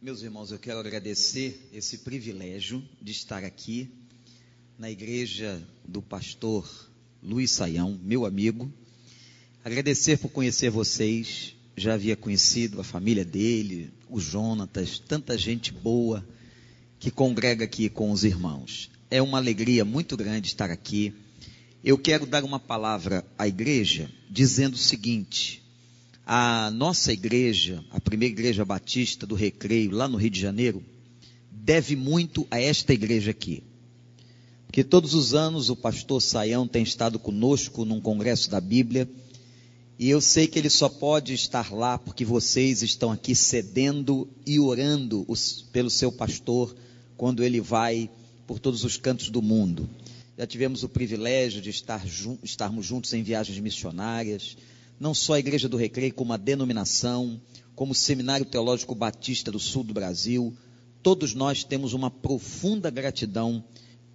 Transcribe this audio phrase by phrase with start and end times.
[0.00, 3.90] Meus irmãos, eu quero agradecer esse privilégio de estar aqui
[4.78, 6.88] na igreja do pastor
[7.20, 8.72] Luiz Saião, meu amigo.
[9.64, 11.56] Agradecer por conhecer vocês.
[11.76, 16.24] Já havia conhecido a família dele, o Jonatas, tanta gente boa
[17.00, 18.92] que congrega aqui com os irmãos.
[19.10, 21.12] É uma alegria muito grande estar aqui.
[21.82, 25.60] Eu quero dar uma palavra à igreja dizendo o seguinte:
[26.30, 30.84] a nossa igreja, a primeira igreja batista do Recreio, lá no Rio de Janeiro,
[31.50, 33.62] deve muito a esta igreja aqui.
[34.66, 39.08] Porque todos os anos o pastor Saião tem estado conosco num congresso da Bíblia,
[39.98, 44.60] e eu sei que ele só pode estar lá porque vocês estão aqui cedendo e
[44.60, 46.76] orando os, pelo seu pastor
[47.16, 48.10] quando ele vai
[48.46, 49.88] por todos os cantos do mundo.
[50.36, 52.04] Já tivemos o privilégio de estar
[52.42, 54.58] estarmos juntos em viagens missionárias,
[54.98, 57.40] não só a Igreja do Recreio, como a denominação,
[57.74, 60.54] como o Seminário Teológico Batista do Sul do Brasil,
[61.02, 63.64] todos nós temos uma profunda gratidão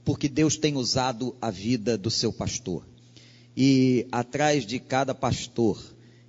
[0.03, 2.85] porque Deus tem usado a vida do seu pastor.
[3.55, 5.81] E atrás de cada pastor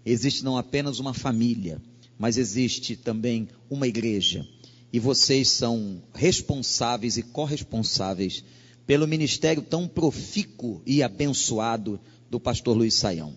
[0.04, 1.82] existe não apenas uma família,
[2.18, 4.46] mas existe também uma igreja.
[4.92, 8.44] E vocês são responsáveis e corresponsáveis
[8.86, 11.98] pelo ministério tão profícuo e abençoado
[12.30, 13.34] do pastor Luiz Saião.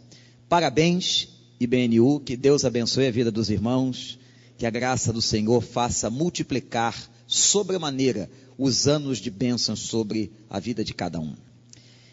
[0.49, 1.27] Parabéns,
[1.59, 4.17] IBNU, que Deus abençoe a vida dos irmãos,
[4.57, 6.95] que a graça do Senhor faça multiplicar
[7.27, 11.35] sobremaneira os anos de bênçãos sobre a vida de cada um.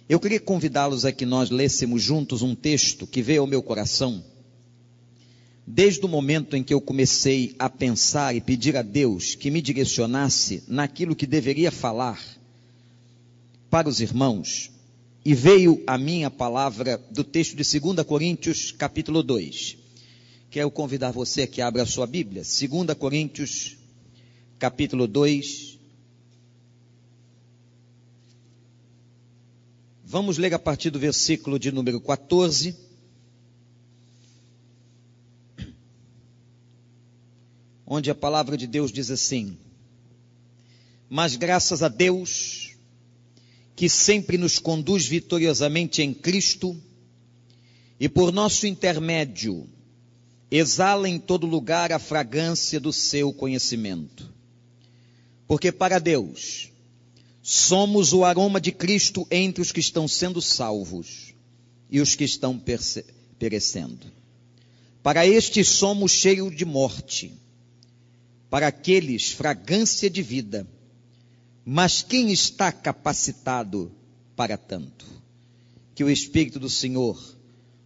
[0.08, 4.22] Eu queria convidá-los a que nós lêssemos juntos um texto que veio ao meu coração,
[5.64, 9.62] desde o momento em que eu comecei a pensar e pedir a Deus que me
[9.62, 12.20] direcionasse naquilo que deveria falar
[13.70, 14.73] para os irmãos,
[15.25, 19.78] e veio a mim a palavra do texto de 2 Coríntios, capítulo 2.
[20.50, 23.78] Quero convidar você que abra a sua Bíblia, 2 Coríntios,
[24.58, 25.78] capítulo 2.
[30.05, 32.77] Vamos ler a partir do versículo de número 14.
[37.87, 39.56] Onde a palavra de Deus diz assim:
[41.09, 42.63] Mas graças a Deus,
[43.76, 46.76] que sempre nos conduz vitoriosamente em Cristo
[47.98, 49.68] e por nosso intermédio
[50.50, 54.32] exala em todo lugar a fragrância do seu conhecimento.
[55.46, 56.70] Porque para Deus
[57.42, 61.34] somos o aroma de Cristo entre os que estão sendo salvos
[61.91, 62.60] e os que estão
[63.38, 64.06] perecendo.
[65.02, 67.34] Para estes somos cheios de morte,
[68.48, 70.66] para aqueles fragrância de vida
[71.64, 73.91] mas quem está capacitado
[74.36, 75.06] para tanto?
[75.94, 77.19] Que o Espírito do Senhor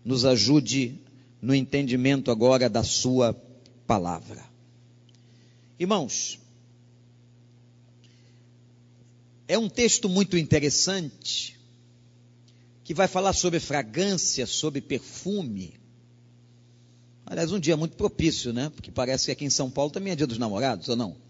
[0.04, 0.98] nos ajude
[1.40, 3.34] no entendimento agora da Sua
[3.86, 4.44] palavra.
[5.78, 6.40] Irmãos,
[9.46, 11.58] é um texto muito interessante
[12.82, 15.74] que vai falar sobre fragrância, sobre perfume.
[17.24, 18.70] Aliás, um dia muito propício, né?
[18.70, 21.27] Porque parece que aqui em São Paulo também é dia dos namorados, ou não?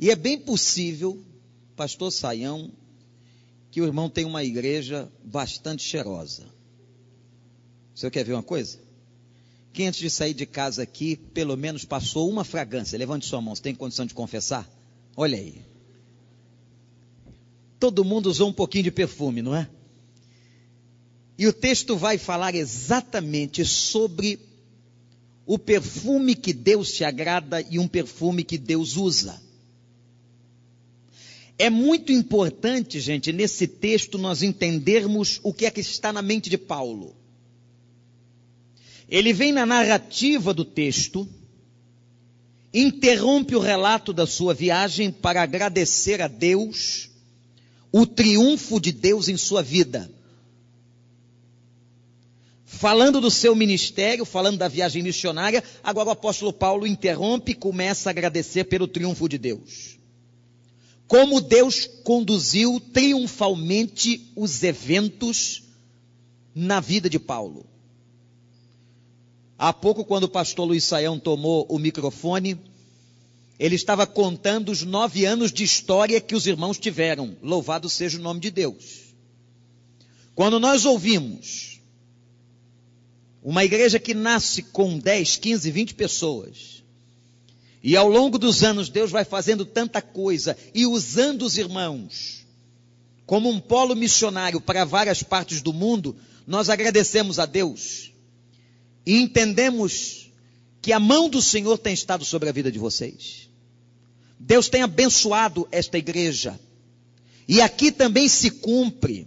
[0.00, 1.22] E é bem possível,
[1.76, 2.72] pastor Saião,
[3.70, 6.46] que o irmão tem uma igreja bastante cheirosa.
[7.94, 8.78] O senhor quer ver uma coisa?
[9.74, 12.98] Quem antes de sair de casa aqui, pelo menos passou uma fragrância?
[12.98, 14.66] Levante sua mão, você tem condição de confessar?
[15.14, 15.60] Olha aí.
[17.78, 19.68] Todo mundo usou um pouquinho de perfume, não é?
[21.36, 24.40] E o texto vai falar exatamente sobre
[25.44, 29.49] o perfume que Deus se agrada e um perfume que Deus usa.
[31.60, 36.48] É muito importante, gente, nesse texto nós entendermos o que é que está na mente
[36.48, 37.14] de Paulo.
[39.06, 41.28] Ele vem na narrativa do texto,
[42.72, 47.10] interrompe o relato da sua viagem para agradecer a Deus
[47.92, 50.10] o triunfo de Deus em sua vida.
[52.64, 58.08] Falando do seu ministério, falando da viagem missionária, agora o apóstolo Paulo interrompe e começa
[58.08, 59.99] a agradecer pelo triunfo de Deus
[61.10, 65.64] como Deus conduziu triunfalmente os eventos
[66.54, 67.66] na vida de Paulo.
[69.58, 72.56] Há pouco, quando o pastor Luiz Saião tomou o microfone,
[73.58, 77.36] ele estava contando os nove anos de história que os irmãos tiveram.
[77.42, 79.12] Louvado seja o nome de Deus.
[80.36, 81.80] Quando nós ouvimos
[83.42, 86.79] uma igreja que nasce com 10, 15, 20 pessoas,
[87.82, 92.46] e ao longo dos anos, Deus vai fazendo tanta coisa e usando os irmãos
[93.24, 96.16] como um polo missionário para várias partes do mundo.
[96.46, 98.12] Nós agradecemos a Deus
[99.06, 100.30] e entendemos
[100.82, 103.48] que a mão do Senhor tem estado sobre a vida de vocês.
[104.38, 106.58] Deus tem abençoado esta igreja.
[107.46, 109.26] E aqui também se cumpre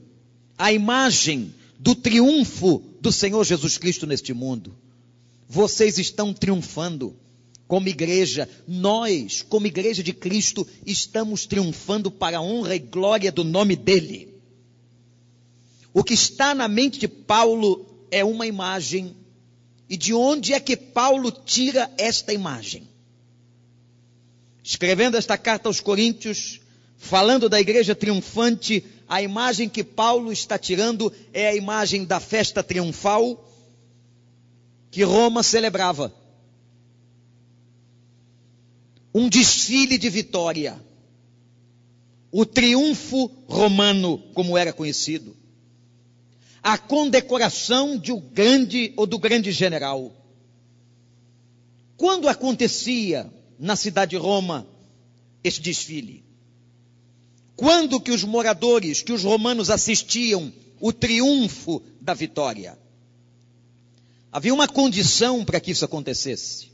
[0.57, 4.75] a imagem do triunfo do Senhor Jesus Cristo neste mundo.
[5.47, 7.15] Vocês estão triunfando
[7.73, 13.43] como igreja, nós, como igreja de Cristo, estamos triunfando para a honra e glória do
[13.43, 14.31] nome dEle.
[15.91, 19.15] O que está na mente de Paulo é uma imagem.
[19.89, 22.87] E de onde é que Paulo tira esta imagem?
[24.63, 26.61] Escrevendo esta carta aos Coríntios,
[26.95, 32.61] falando da igreja triunfante, a imagem que Paulo está tirando é a imagem da festa
[32.61, 33.49] triunfal
[34.91, 36.13] que Roma celebrava.
[39.13, 40.81] Um desfile de vitória.
[42.31, 45.35] O triunfo romano, como era conhecido
[46.63, 50.15] a condecoração de um grande ou do grande general.
[51.97, 53.29] Quando acontecia
[53.59, 54.65] na cidade de Roma
[55.43, 56.23] esse desfile?
[57.57, 62.79] Quando que os moradores, que os romanos assistiam o triunfo da vitória?
[64.31, 66.71] Havia uma condição para que isso acontecesse.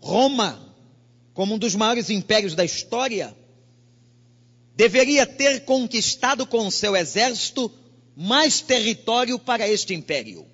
[0.00, 0.67] Roma,
[1.38, 3.32] como um dos maiores impérios da história,
[4.74, 7.70] deveria ter conquistado com seu exército
[8.16, 10.44] mais território para este império.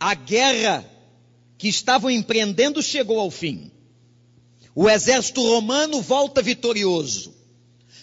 [0.00, 0.90] A guerra
[1.58, 3.70] que estavam empreendendo chegou ao fim.
[4.74, 7.34] O exército romano volta vitorioso.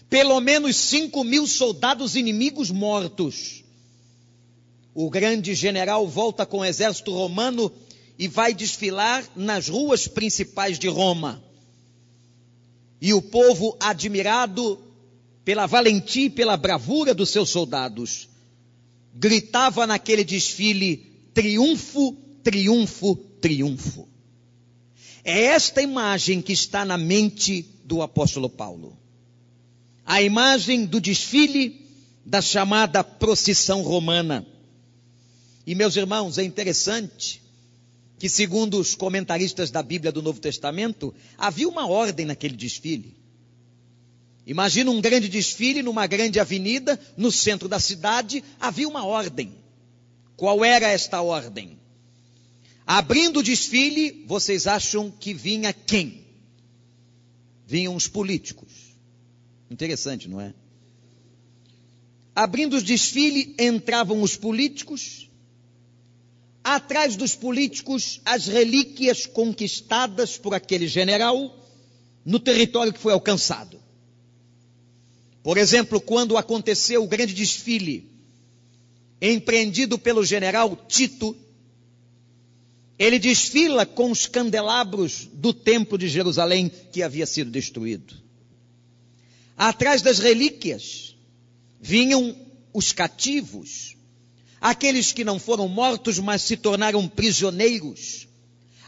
[0.08, 3.64] Pelo menos cinco mil soldados inimigos mortos.
[4.94, 7.74] O grande general volta com o exército romano
[8.18, 11.44] e vai desfilar nas ruas principais de Roma.
[13.00, 14.80] E o povo, admirado,
[15.46, 18.28] pela valentia e pela bravura dos seus soldados,
[19.14, 24.08] gritava naquele desfile: triunfo, triunfo, triunfo.
[25.24, 28.98] É esta imagem que está na mente do apóstolo Paulo.
[30.06, 31.86] A imagem do desfile
[32.26, 34.46] da chamada procissão romana.
[35.68, 37.42] E meus irmãos, é interessante
[38.18, 43.16] que, segundo os comentaristas da Bíblia do Novo Testamento, havia uma ordem naquele desfile.
[44.46, 49.52] Imagina um grande desfile numa grande avenida, no centro da cidade, havia uma ordem.
[50.38, 51.78] Qual era esta ordem?
[52.86, 56.26] Abrindo o desfile, vocês acham que vinha quem?
[57.66, 58.72] Vinham os políticos.
[59.70, 60.54] Interessante, não é?
[62.34, 65.27] Abrindo o desfile, entravam os políticos.
[66.70, 71.66] Atrás dos políticos, as relíquias conquistadas por aquele general
[72.26, 73.80] no território que foi alcançado.
[75.42, 78.12] Por exemplo, quando aconteceu o grande desfile
[79.22, 81.38] empreendido pelo general Tito,
[83.00, 88.14] ele desfila com os candelabros do templo de Jerusalém que havia sido destruído.
[89.56, 91.16] Atrás das relíquias
[91.80, 92.36] vinham
[92.74, 93.96] os cativos,
[94.62, 98.28] aqueles que não foram mortos, mas se tornaram prisioneiros,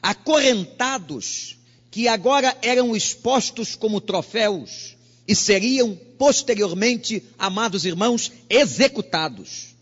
[0.01, 1.57] acorrentados,
[1.91, 4.95] que agora eram expostos como troféus
[5.27, 9.75] e seriam posteriormente, amados irmãos, executados.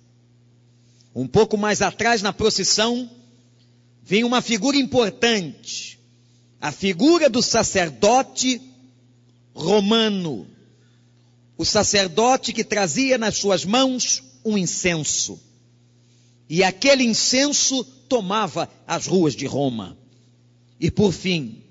[1.16, 3.10] Um pouco mais atrás, na procissão,
[4.04, 6.00] vem uma figura importante,
[6.62, 8.62] a figura do sacerdote
[9.54, 10.48] romano.
[11.58, 15.40] O sacerdote que trazia nas suas mãos um incenso.
[16.50, 19.98] E aquele incenso tomava as ruas de Roma.
[20.80, 21.64] E por fim,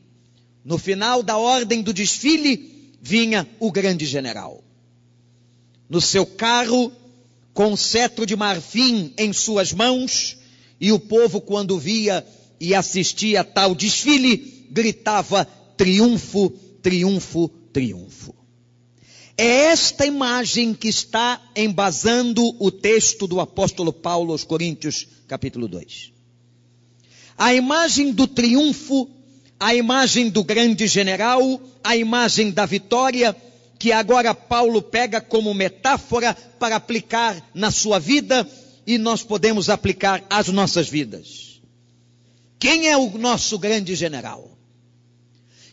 [0.64, 4.62] no final da ordem do desfile, vinha o grande general.
[5.88, 6.92] No seu carro,
[7.54, 10.36] com um cetro de marfim em suas mãos,
[10.80, 12.26] e o povo, quando via
[12.60, 15.44] e assistia a tal desfile, gritava:
[15.76, 16.50] triunfo,
[16.82, 18.34] triunfo, triunfo.
[19.38, 26.12] É esta imagem que está embasando o texto do apóstolo Paulo aos Coríntios, capítulo 2.
[27.36, 29.10] A imagem do triunfo
[29.58, 33.34] a imagem do grande general, a imagem da vitória,
[33.78, 38.48] que agora Paulo pega como metáfora para aplicar na sua vida
[38.86, 41.60] e nós podemos aplicar às nossas vidas.
[42.58, 44.55] Quem é o nosso grande general?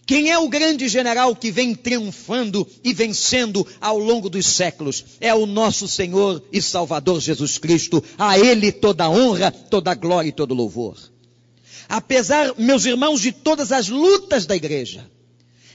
[0.06, 5.06] Quem é o grande general que vem triunfando e vencendo ao longo dos séculos?
[5.22, 8.04] É o nosso Senhor e Salvador Jesus Cristo.
[8.18, 10.98] A Ele toda honra, toda glória e todo louvor
[11.88, 15.08] apesar, meus irmãos, de todas as lutas da igreja,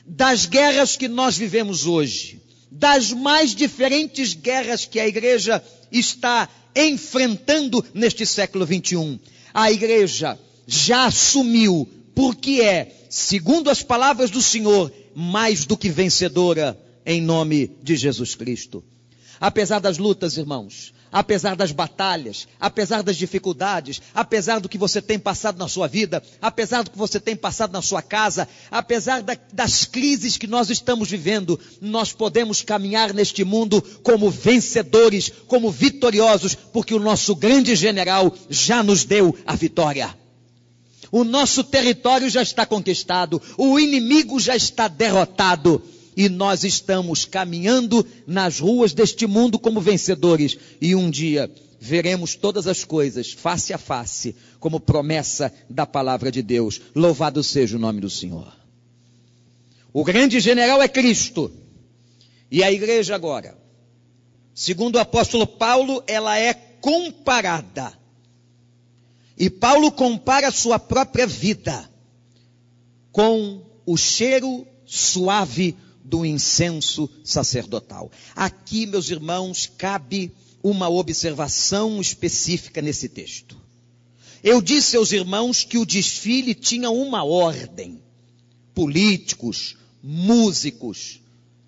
[0.07, 7.85] das guerras que nós vivemos hoje, das mais diferentes guerras que a igreja está enfrentando
[7.95, 9.19] neste século 21,
[9.53, 16.77] a igreja já assumiu, porque é, segundo as palavras do Senhor, mais do que vencedora
[17.07, 18.83] em nome de Jesus Cristo.
[19.41, 25.17] Apesar das lutas, irmãos, apesar das batalhas, apesar das dificuldades, apesar do que você tem
[25.17, 29.39] passado na sua vida, apesar do que você tem passado na sua casa, apesar da,
[29.53, 36.57] das crises que nós estamos vivendo, nós podemos caminhar neste mundo como vencedores, como vitoriosos,
[36.57, 40.19] porque o nosso grande general já nos deu a vitória.
[41.11, 45.83] O nosso território já está conquistado, o inimigo já está derrotado
[46.17, 50.59] e nós estamos caminhando nas ruas deste mundo como vencedores.
[50.81, 51.49] E um dia
[51.79, 56.81] veremos todas as coisas face a face, como promessa da palavra de Deus.
[56.95, 58.53] Louvado seja o nome do Senhor.
[59.93, 61.53] O grande general é Cristo.
[62.51, 63.57] E a igreja agora,
[64.55, 67.93] segundo o apóstolo Paulo, ela é comparada.
[69.39, 71.89] E Paulo compara sua própria vida
[73.13, 78.11] com o cheiro suave do incenso sacerdotal.
[78.35, 83.57] Aqui, meus irmãos, cabe uma observação específica nesse texto.
[84.43, 88.03] Eu disse aos irmãos que o desfile tinha uma ordem:
[88.75, 91.21] políticos, músicos,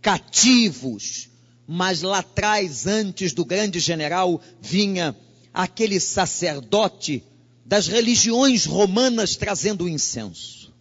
[0.03, 1.29] cativos,
[1.69, 5.15] mas lá atrás, antes do grande general, vinha
[5.53, 7.23] aquele sacerdote
[7.71, 10.75] das religiões romanas trazendo o incenso.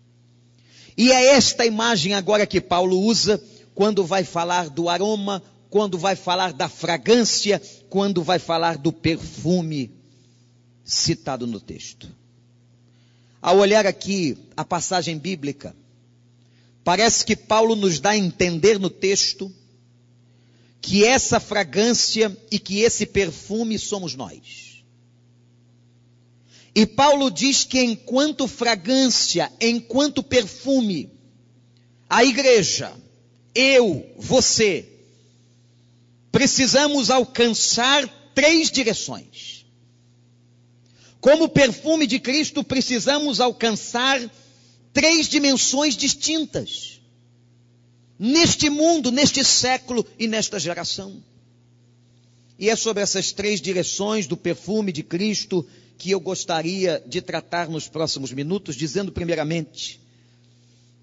[0.98, 3.40] E é esta imagem agora que Paulo usa
[3.76, 9.92] quando vai falar do aroma, quando vai falar da fragrância, quando vai falar do perfume
[10.84, 12.10] citado no texto.
[13.40, 15.76] Ao olhar aqui a passagem bíblica,
[16.84, 19.54] parece que Paulo nos dá a entender no texto
[20.82, 24.69] que essa fragrância e que esse perfume somos nós.
[26.80, 31.12] E Paulo diz que enquanto fragrância, enquanto perfume,
[32.10, 32.94] a igreja,
[33.54, 34.88] eu, você,
[36.32, 39.66] precisamos alcançar três direções.
[41.20, 44.18] Como perfume de Cristo, precisamos alcançar
[44.94, 47.02] três dimensões distintas.
[48.18, 51.22] Neste mundo, neste século e nesta geração.
[52.60, 55.66] E é sobre essas três direções do perfume de Cristo
[55.98, 60.00] que eu gostaria de tratar nos próximos minutos, dizendo primeiramente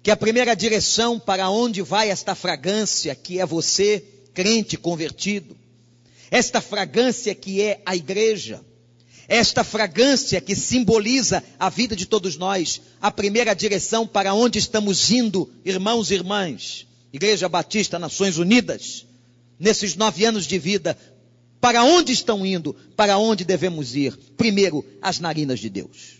[0.03, 5.57] que a primeira direção para onde vai esta fragrância, que é você, crente convertido,
[6.29, 8.61] esta fragrância que é a igreja,
[9.27, 15.09] esta fragrância que simboliza a vida de todos nós, a primeira direção para onde estamos
[15.09, 19.05] indo, irmãos e irmãs, Igreja Batista Nações Unidas,
[19.59, 20.97] nesses nove anos de vida,
[21.67, 22.73] para onde estão indo?
[22.95, 24.15] Para onde devemos ir?
[24.37, 26.15] Primeiro, as narinas de Deus.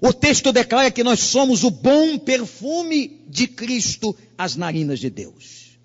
[0.00, 5.78] O texto declara que nós somos o bom perfume de Cristo às narinas de Deus.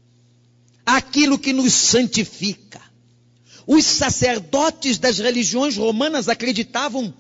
[0.84, 2.82] Aquilo que nos santifica.
[3.68, 7.14] Os sacerdotes das religiões romanas acreditavam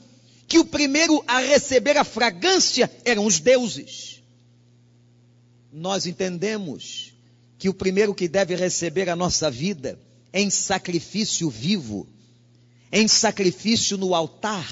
[0.47, 4.19] que o primeiro a receber a fragrância eram os deuses.
[5.71, 7.13] Nós entendemos
[7.55, 9.99] que o primeiro que deve receber a nossa vida
[10.35, 12.05] em sacrifício vivo,
[12.91, 14.69] em sacrifício no altar,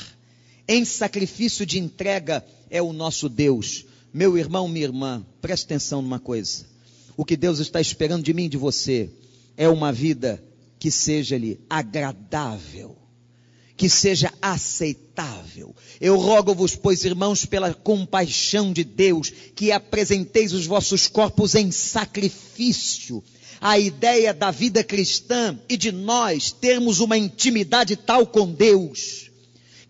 [0.68, 3.86] em sacrifício de entrega, é o nosso Deus.
[4.14, 6.66] Meu irmão, minha irmã, preste atenção numa coisa.
[7.16, 9.10] O que Deus está esperando de mim e de você
[9.56, 10.44] é uma vida
[10.78, 12.98] que seja-lhe agradável,
[13.78, 15.74] que seja aceitável.
[16.02, 23.24] Eu rogo-vos, pois, irmãos, pela compaixão de Deus, que apresenteis os vossos corpos em sacrifício,
[23.64, 29.32] a ideia da vida cristã e de nós termos uma intimidade tal com Deus,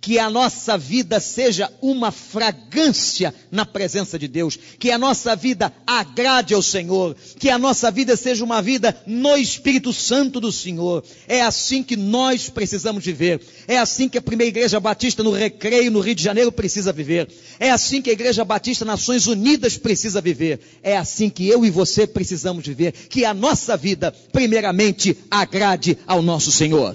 [0.04, 5.72] que a nossa vida seja uma fragrância na presença de Deus, que a nossa vida
[5.88, 11.06] agrade ao Senhor, que a nossa vida seja uma vida no Espírito Santo do Senhor.
[11.26, 13.40] É assim que nós precisamos viver.
[13.66, 17.30] É assim que a primeira igreja batista no Recreio, no Rio de Janeiro, precisa viver.
[17.58, 20.60] É assim que a igreja batista Nações Unidas precisa viver.
[20.84, 22.92] É assim que eu e você precisamos viver.
[22.92, 26.94] Que a nossa vida, primeiramente, agrade ao nosso Senhor.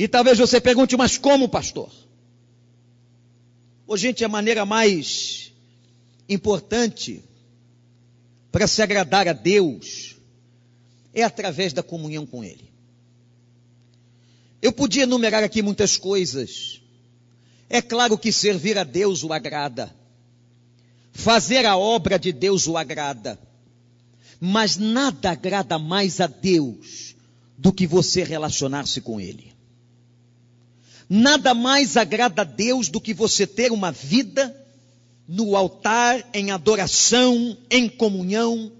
[0.00, 1.92] E talvez você pergunte, mas como, pastor?
[3.86, 5.52] Ô, gente, a maneira mais
[6.26, 7.22] importante
[8.50, 10.16] para se agradar a Deus
[11.12, 12.72] é através da comunhão com Ele.
[14.62, 16.80] Eu podia enumerar aqui muitas coisas.
[17.68, 19.94] É claro que servir a Deus o agrada.
[21.12, 23.38] Fazer a obra de Deus o agrada.
[24.40, 27.14] Mas nada agrada mais a Deus
[27.58, 29.49] do que você relacionar-se com Ele.
[31.12, 34.56] Nada mais agrada a Deus do que você ter uma vida
[35.26, 38.70] no altar, em adoração, em comunhão.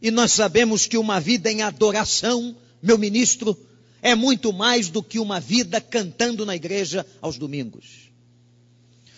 [0.00, 3.54] E nós sabemos que uma vida em adoração, meu ministro,
[4.00, 8.10] é muito mais do que uma vida cantando na igreja aos domingos.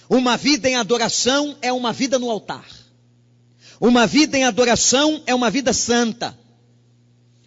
[0.09, 2.67] Uma vida em adoração é uma vida no altar.
[3.81, 6.37] Uma vida em adoração é uma vida santa.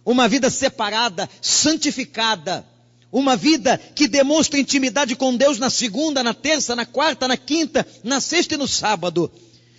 [0.05, 2.65] Uma vida separada, santificada.
[3.11, 7.85] Uma vida que demonstra intimidade com Deus na segunda, na terça, na quarta, na quinta,
[8.03, 9.31] na sexta e no sábado.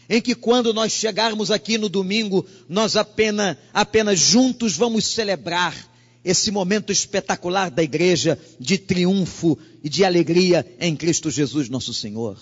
[0.09, 5.75] Em que quando nós chegarmos aqui no domingo, nós apenas, apenas juntos vamos celebrar
[6.25, 12.37] esse momento espetacular da igreja de triunfo e de alegria em Cristo Jesus, nosso Senhor.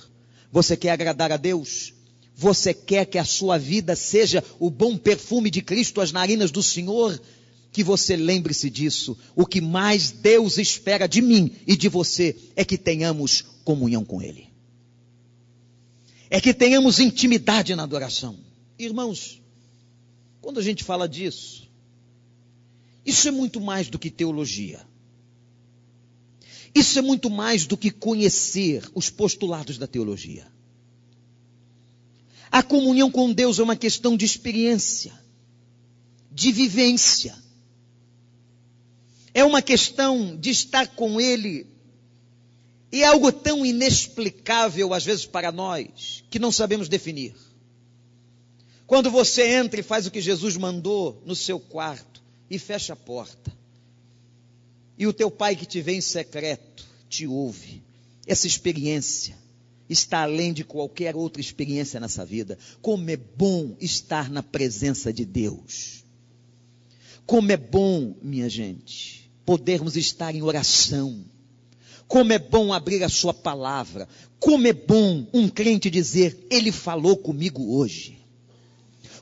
[0.50, 1.92] Você quer agradar a Deus?
[2.34, 6.62] Você quer que a sua vida seja o bom perfume de Cristo às narinas do
[6.62, 7.20] Senhor?
[7.72, 9.16] Que você lembre-se disso.
[9.36, 14.22] O que mais Deus espera de mim e de você é que tenhamos comunhão com
[14.22, 14.48] Ele.
[16.30, 18.38] É que tenhamos intimidade na adoração.
[18.78, 19.40] Irmãos,
[20.40, 21.68] quando a gente fala disso,
[23.04, 24.86] isso é muito mais do que teologia.
[26.74, 30.46] Isso é muito mais do que conhecer os postulados da teologia.
[32.50, 35.12] A comunhão com Deus é uma questão de experiência,
[36.30, 37.36] de vivência.
[39.38, 41.64] É uma questão de estar com Ele.
[42.90, 47.36] E é algo tão inexplicável, às vezes, para nós, que não sabemos definir.
[48.84, 52.96] Quando você entra e faz o que Jesus mandou no seu quarto e fecha a
[52.96, 53.56] porta,
[54.98, 57.80] e o teu pai que te vê em secreto te ouve.
[58.26, 59.36] Essa experiência
[59.88, 62.58] está além de qualquer outra experiência nessa vida.
[62.82, 66.02] Como é bom estar na presença de Deus.
[67.24, 71.24] Como é bom, minha gente, podermos estar em oração.
[72.06, 74.06] Como é bom abrir a sua palavra.
[74.38, 78.18] Como é bom um crente dizer, ele falou comigo hoje.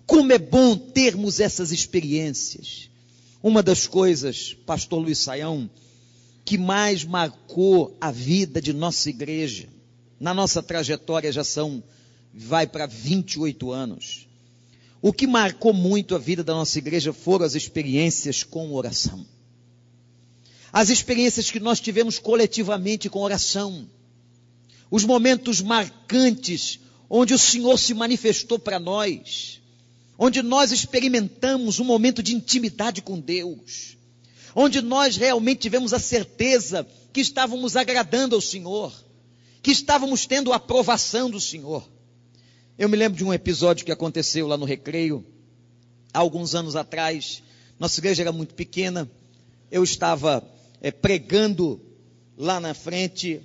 [0.04, 2.90] Como é bom termos essas experiências.
[3.40, 5.70] Uma das coisas, pastor Luiz Saião,
[6.44, 9.68] que mais marcou a vida de nossa igreja,
[10.18, 11.80] na nossa trajetória já são,
[12.34, 14.26] vai para 28 anos.
[15.00, 19.24] O que marcou muito a vida da nossa igreja foram as experiências com oração.
[20.78, 23.88] As experiências que nós tivemos coletivamente com oração.
[24.90, 29.56] Os momentos marcantes onde o Senhor se manifestou para nós
[30.18, 33.96] onde nós experimentamos um momento de intimidade com Deus,
[34.54, 38.92] onde nós realmente tivemos a certeza que estávamos agradando ao Senhor,
[39.62, 41.86] que estávamos tendo a aprovação do Senhor.
[42.78, 45.24] Eu me lembro de um episódio que aconteceu lá no Recreio,
[46.12, 47.42] há alguns anos atrás.
[47.78, 49.10] Nossa igreja era muito pequena,
[49.70, 50.42] eu estava
[50.80, 51.80] é, pregando
[52.36, 53.40] lá na frente,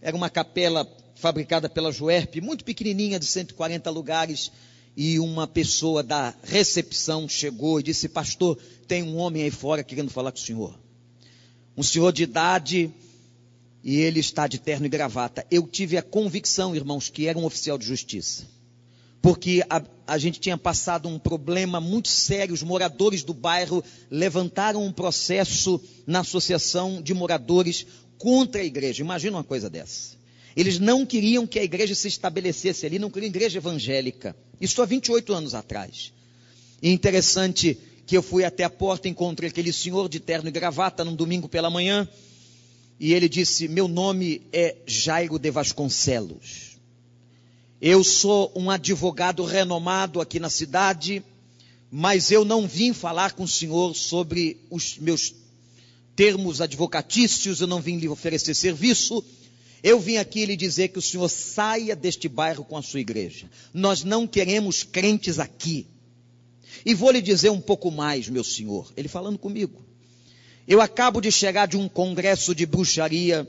[0.00, 4.50] era uma capela fabricada pela Juerp, muito pequenininha, de 140 lugares,
[4.96, 10.10] e uma pessoa da recepção chegou e disse: Pastor, tem um homem aí fora querendo
[10.10, 10.78] falar com o senhor.
[11.76, 12.90] Um senhor de idade
[13.82, 15.46] e ele está de terno e gravata.
[15.50, 18.46] Eu tive a convicção, irmãos, que era um oficial de justiça.
[19.22, 22.52] Porque a, a gente tinha passado um problema muito sério.
[22.52, 27.86] Os moradores do bairro levantaram um processo na associação de moradores
[28.18, 29.00] contra a igreja.
[29.00, 30.20] Imagina uma coisa dessa.
[30.56, 34.36] Eles não queriam que a igreja se estabelecesse ali, não queriam igreja evangélica.
[34.60, 36.12] Isso há 28 anos atrás.
[36.82, 41.04] E interessante que eu fui até a porta, encontrei aquele senhor de terno e gravata
[41.04, 42.06] num domingo pela manhã,
[42.98, 46.71] e ele disse: Meu nome é Jairo de Vasconcelos.
[47.82, 51.22] Eu sou um advogado renomado aqui na cidade,
[51.90, 55.34] mas eu não vim falar com o senhor sobre os meus
[56.16, 59.22] termos advocatícios, eu não vim lhe oferecer serviço
[59.82, 63.50] eu vim aqui lhe dizer que o senhor saia deste bairro com a sua igreja.
[63.74, 65.88] Nós não queremos crentes aqui.
[66.86, 68.92] E vou lhe dizer um pouco mais, meu senhor.
[68.96, 69.84] Ele falando comigo.
[70.68, 73.48] Eu acabo de chegar de um congresso de bruxaria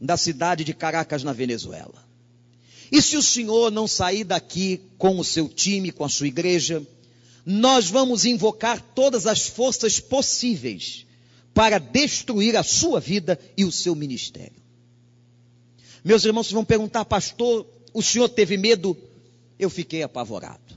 [0.00, 2.02] da cidade de Caracas, na Venezuela.
[2.90, 6.82] E se o senhor não sair daqui com o seu time, com a sua igreja,
[7.44, 11.06] nós vamos invocar todas as forças possíveis
[11.52, 14.62] para destruir a sua vida e o seu ministério.
[16.04, 18.96] Meus irmãos vão perguntar, pastor, o senhor teve medo?
[19.58, 20.76] Eu fiquei apavorado.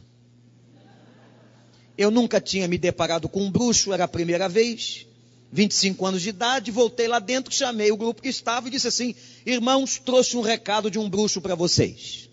[1.98, 5.07] Eu nunca tinha me deparado com um bruxo, era a primeira vez.
[5.52, 9.16] 25 anos de idade, voltei lá dentro, chamei o grupo que estava e disse assim:
[9.46, 12.30] Irmãos, trouxe um recado de um bruxo para vocês.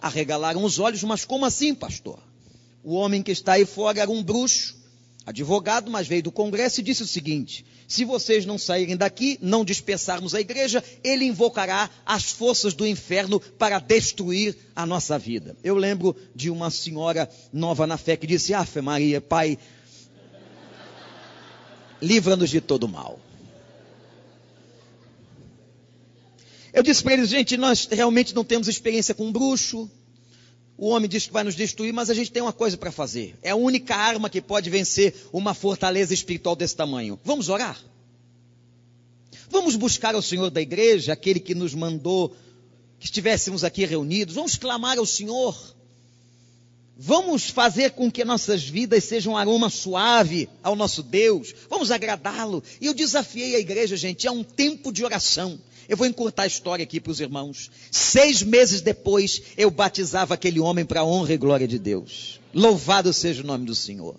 [0.00, 2.18] Arregalaram os olhos, mas como assim, pastor?
[2.84, 4.76] O homem que está aí fora era um bruxo,
[5.26, 9.64] advogado, mas veio do Congresso e disse o seguinte: se vocês não saírem daqui, não
[9.64, 15.56] dispersarmos a igreja, ele invocará as forças do inferno para destruir a nossa vida.
[15.64, 19.58] Eu lembro de uma senhora nova na fé que disse: Ave Maria, Pai,
[22.00, 23.18] livra-nos de todo mal.
[26.72, 29.90] Eu disse para eles, gente, nós realmente não temos experiência com bruxo.
[30.76, 33.34] O homem diz que vai nos destruir, mas a gente tem uma coisa para fazer.
[33.42, 37.18] É a única arma que pode vencer uma fortaleza espiritual desse tamanho.
[37.24, 37.80] Vamos orar?
[39.48, 42.36] Vamos buscar ao Senhor da igreja, aquele que nos mandou
[42.98, 44.34] que estivéssemos aqui reunidos.
[44.34, 45.75] Vamos clamar ao Senhor.
[46.98, 51.54] Vamos fazer com que nossas vidas sejam um aroma suave ao nosso Deus.
[51.68, 52.62] Vamos agradá-lo.
[52.80, 55.60] E eu desafiei a igreja, gente, a um tempo de oração.
[55.86, 57.70] Eu vou encurtar a história aqui para os irmãos.
[57.90, 62.40] Seis meses depois, eu batizava aquele homem para a honra e glória de Deus.
[62.54, 64.16] Louvado seja o nome do Senhor.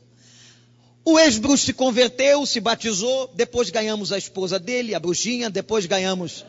[1.04, 6.46] O ex-bruxo se converteu, se batizou, depois ganhamos a esposa dele, a bruxinha, depois ganhamos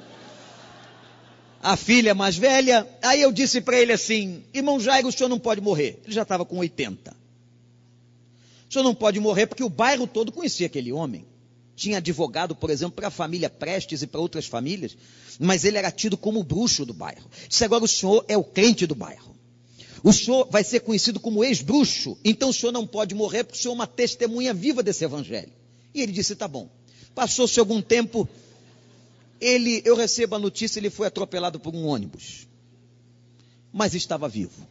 [1.63, 2.87] a filha mais velha.
[3.03, 6.01] Aí eu disse para ele assim: irmão Jairo, o senhor não pode morrer.
[6.05, 7.17] Ele já estava com 80.
[8.69, 11.27] O senhor não pode morrer porque o bairro todo conhecia aquele homem
[11.79, 14.97] tinha advogado, por exemplo, para a família Prestes e para outras famílias,
[15.39, 17.31] mas ele era tido como o bruxo do bairro.
[17.49, 19.37] Disse agora o senhor é o crente do bairro.
[20.03, 23.63] O senhor vai ser conhecido como ex-bruxo, então o senhor não pode morrer porque o
[23.63, 25.53] senhor é uma testemunha viva desse evangelho.
[25.95, 26.69] E ele disse: tá bom.
[27.15, 28.29] Passou-se algum tempo,
[29.41, 32.47] ele, eu recebo a notícia, ele foi atropelado por um ônibus,
[33.73, 34.67] mas estava vivo.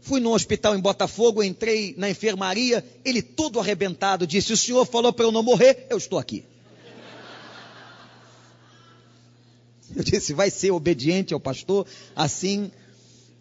[0.00, 5.12] Fui no hospital em Botafogo, entrei na enfermaria, ele todo arrebentado disse: O senhor falou
[5.12, 6.44] para eu não morrer, eu estou aqui.
[9.94, 12.70] Eu disse: Vai ser obediente ao pastor, assim.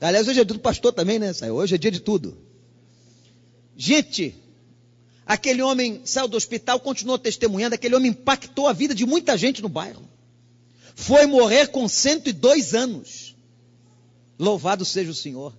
[0.01, 1.31] Aliás, hoje é dia do pastor também, né?
[1.51, 2.35] Hoje é dia de tudo.
[3.77, 4.35] Gente,
[5.25, 9.61] aquele homem saiu do hospital, continuou testemunhando, aquele homem impactou a vida de muita gente
[9.61, 10.14] no bairro.
[10.95, 13.35] Foi morrer com 102 anos.
[14.39, 15.53] Louvado seja o Senhor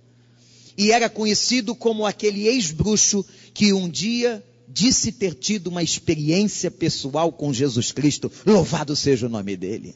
[0.77, 7.31] e era conhecido como aquele ex-bruxo que um dia disse ter tido uma experiência pessoal
[7.31, 8.31] com Jesus Cristo.
[8.45, 9.95] Louvado seja o nome dele.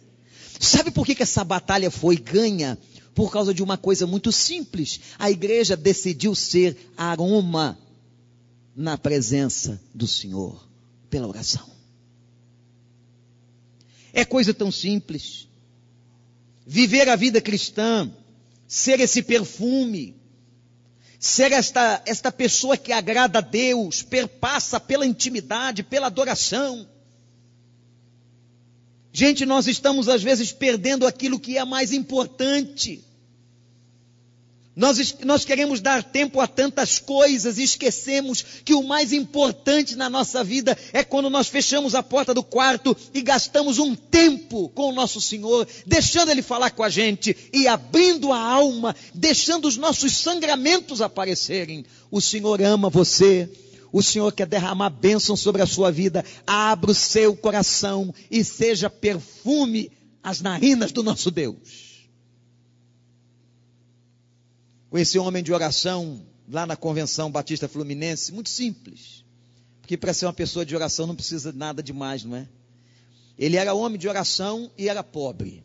[0.60, 2.78] Sabe por que, que essa batalha foi ganha?
[3.14, 5.00] Por causa de uma coisa muito simples.
[5.20, 7.78] A igreja decidiu ser aroma
[8.76, 10.68] na presença do Senhor
[11.10, 11.71] pela oração.
[14.14, 15.48] É coisa tão simples.
[16.66, 18.12] Viver a vida cristã,
[18.68, 20.16] ser esse perfume,
[21.20, 26.88] ser esta, esta pessoa que agrada a Deus, perpassa pela intimidade, pela adoração.
[29.14, 33.04] Gente, nós estamos às vezes perdendo aquilo que é mais importante.
[34.74, 40.10] Nós, nós queremos dar tempo a tantas coisas e esquecemos que o mais importante na
[40.10, 44.90] nossa vida é quando nós fechamos a porta do quarto e gastamos um tempo com
[44.90, 49.76] o nosso Senhor, deixando Ele falar com a gente e abrindo a alma, deixando os
[49.76, 51.86] nossos sangramentos aparecerem.
[52.10, 53.50] O Senhor ama você,
[53.92, 56.24] o Senhor quer derramar bênção sobre a sua vida.
[56.48, 59.92] Abra o seu coração e seja perfume
[60.24, 61.91] às narinas do nosso Deus.
[64.92, 69.24] Conheci um homem de oração lá na Convenção Batista Fluminense, muito simples.
[69.80, 72.46] Porque para ser uma pessoa de oração não precisa de nada demais, não é?
[73.40, 75.64] Ele era homem de oração e era pobre.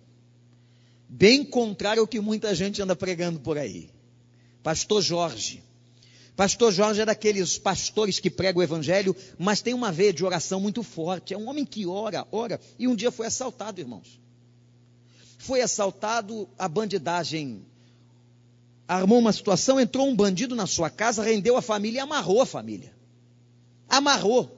[1.08, 3.90] Bem contrário ao que muita gente anda pregando por aí.
[4.62, 5.60] Pastor Jorge.
[6.36, 10.60] Pastor Jorge é daqueles pastores que pregam o evangelho, mas tem uma veia de oração
[10.60, 11.34] muito forte.
[11.34, 14.20] É um homem que ora, ora, e um dia foi assaltado, irmãos.
[15.36, 17.66] Foi assaltado, a bandidagem
[18.88, 22.46] armou uma situação, entrou um bandido na sua casa, rendeu a família e amarrou a
[22.46, 22.92] família.
[23.88, 24.50] Amarrou.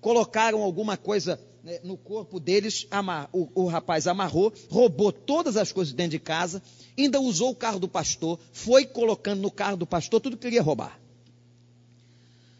[0.00, 5.70] Colocaram alguma coisa né, no corpo deles, amar, o, o rapaz amarrou, roubou todas as
[5.70, 6.62] coisas dentro de casa,
[6.98, 10.62] ainda usou o carro do pastor, foi colocando no carro do pastor tudo que queria
[10.62, 11.00] roubar.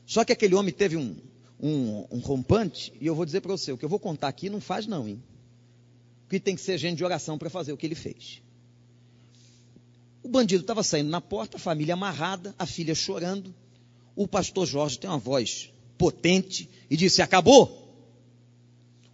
[0.06, 1.16] Só que aquele homem teve um,
[1.60, 4.48] um, um rompante, e eu vou dizer para você, o que eu vou contar aqui
[4.48, 5.22] não faz não, hein?
[6.28, 8.40] Que tem que ser gente de oração para fazer o que ele fez.
[10.22, 13.52] O bandido estava saindo na porta, a família amarrada, a filha chorando.
[14.14, 17.80] O pastor Jorge tem uma voz potente e disse: Acabou?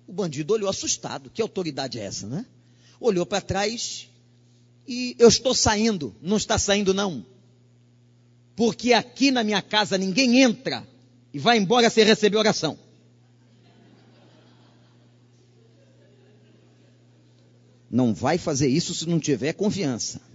[0.07, 1.31] O bandido olhou assustado.
[1.31, 2.45] Que autoridade é essa, né?
[3.01, 4.09] Olhou para trás
[4.87, 6.15] e eu estou saindo.
[6.21, 7.25] Não está saindo, não.
[8.57, 10.87] Porque aqui na minha casa ninguém entra
[11.33, 12.79] e vai embora sem receber oração.
[17.91, 20.28] Não vai fazer isso se não tiver confiança.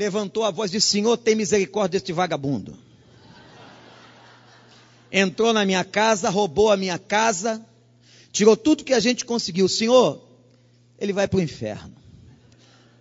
[0.00, 2.76] Levantou a voz e disse: Senhor, tem misericórdia deste vagabundo.
[5.12, 7.64] Entrou na minha casa, roubou a minha casa,
[8.32, 9.68] tirou tudo que a gente conseguiu.
[9.68, 10.26] Senhor,
[10.98, 11.94] ele vai para o inferno.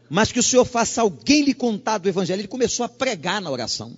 [0.09, 2.41] Mas que o Senhor faça alguém lhe contar do Evangelho.
[2.41, 3.95] Ele começou a pregar na oração.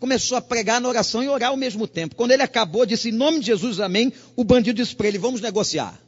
[0.00, 2.16] Começou a pregar na oração e orar ao mesmo tempo.
[2.16, 4.12] Quando ele acabou, disse: Em nome de Jesus, amém.
[4.34, 6.00] O bandido disse para ele: Vamos negociar.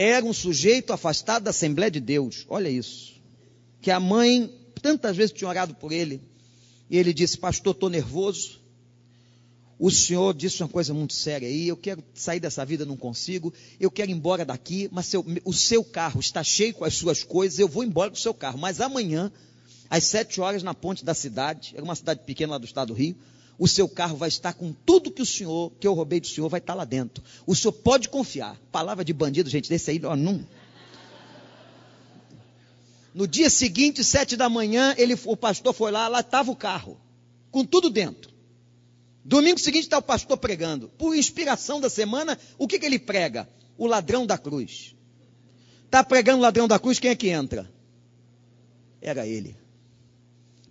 [0.00, 2.46] Era um sujeito afastado da Assembleia de Deus.
[2.48, 3.14] Olha isso.
[3.80, 4.48] Que a mãe
[4.80, 6.22] tantas vezes tinha orado por ele.
[6.88, 8.60] E ele disse: Pastor, estou nervoso.
[9.76, 11.66] O senhor disse uma coisa muito séria aí.
[11.66, 13.52] Eu quero sair dessa vida, não consigo.
[13.80, 17.24] Eu quero ir embora daqui, mas seu, o seu carro está cheio com as suas
[17.24, 17.58] coisas.
[17.58, 18.56] Eu vou embora com o seu carro.
[18.56, 19.32] Mas amanhã,
[19.90, 22.94] às sete horas, na ponte da cidade, era uma cidade pequena lá do estado do
[22.94, 23.16] Rio,
[23.58, 26.48] o seu carro vai estar com tudo que o senhor, que eu roubei do senhor,
[26.48, 27.24] vai estar lá dentro.
[27.44, 28.56] O senhor pode confiar.
[28.70, 30.46] Palavra de bandido, gente, desse aí, ó, não.
[33.12, 37.00] No dia seguinte, sete da manhã, ele, o pastor foi lá, lá estava o carro,
[37.50, 38.32] com tudo dentro.
[39.24, 40.88] Domingo seguinte está o pastor pregando.
[40.96, 43.48] Por inspiração da semana, o que, que ele prega?
[43.76, 44.94] O ladrão da cruz.
[45.84, 47.68] Está pregando o ladrão da cruz, quem é que entra?
[49.02, 49.56] Era ele.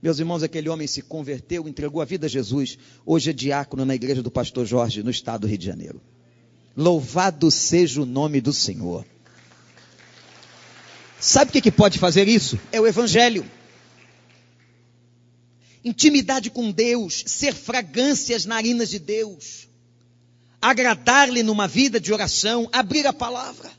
[0.02, 2.78] Meus irmãos, aquele homem se converteu, entregou a vida a Jesus.
[3.06, 6.02] Hoje é diácono na igreja do pastor Jorge, no estado do Rio de Janeiro.
[6.76, 9.06] Louvado seja o nome do Senhor.
[11.20, 12.60] Sabe o que, que pode fazer isso?
[12.72, 13.44] É o Evangelho.
[15.84, 19.68] Intimidade com Deus, ser fragrâncias narinas de Deus,
[20.62, 23.72] agradar-lhe numa vida de oração, abrir a palavra.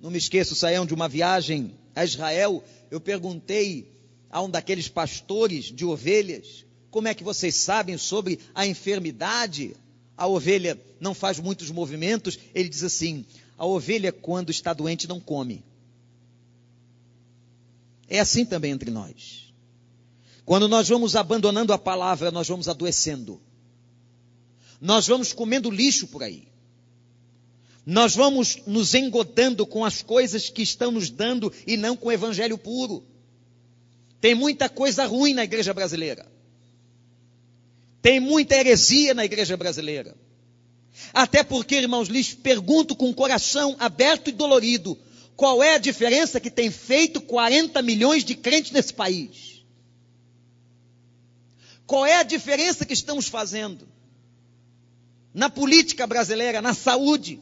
[0.00, 3.97] Não me esqueço, saiam de uma viagem a Israel, eu perguntei
[4.30, 9.76] a um daqueles pastores de ovelhas, como é que vocês sabem sobre a enfermidade?
[10.16, 12.38] A ovelha não faz muitos movimentos.
[12.54, 13.24] Ele diz assim:
[13.56, 15.64] a ovelha, quando está doente, não come.
[18.08, 19.52] É assim também entre nós.
[20.44, 23.40] Quando nós vamos abandonando a palavra, nós vamos adoecendo.
[24.80, 26.48] Nós vamos comendo lixo por aí.
[27.84, 32.12] Nós vamos nos engodando com as coisas que estão nos dando e não com o
[32.12, 33.04] evangelho puro.
[34.20, 36.26] Tem muita coisa ruim na igreja brasileira.
[38.02, 40.16] Tem muita heresia na igreja brasileira.
[41.12, 44.98] Até porque, irmãos, lhes pergunto com o coração aberto e dolorido:
[45.36, 49.62] qual é a diferença que tem feito 40 milhões de crentes nesse país?
[51.86, 53.88] Qual é a diferença que estamos fazendo?
[55.32, 57.40] Na política brasileira, na saúde,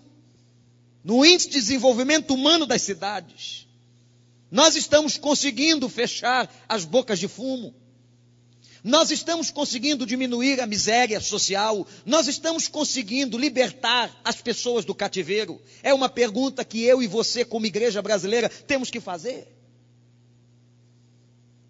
[1.03, 3.66] no índice de desenvolvimento humano das cidades.
[4.51, 7.75] Nós estamos conseguindo fechar as bocas de fumo.
[8.85, 15.61] Nós estamos conseguindo diminuir a miséria social, nós estamos conseguindo libertar as pessoas do cativeiro.
[15.83, 19.49] É uma pergunta que eu e você, como igreja brasileira, temos que fazer.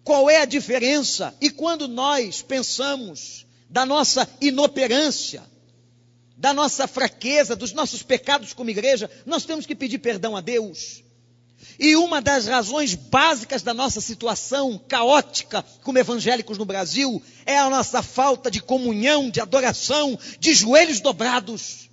[0.03, 1.35] Qual é a diferença?
[1.41, 5.43] E quando nós pensamos da nossa inoperância,
[6.37, 11.03] da nossa fraqueza, dos nossos pecados como igreja, nós temos que pedir perdão a Deus.
[11.79, 17.69] E uma das razões básicas da nossa situação caótica como evangélicos no Brasil é a
[17.69, 21.89] nossa falta de comunhão, de adoração, de joelhos dobrados.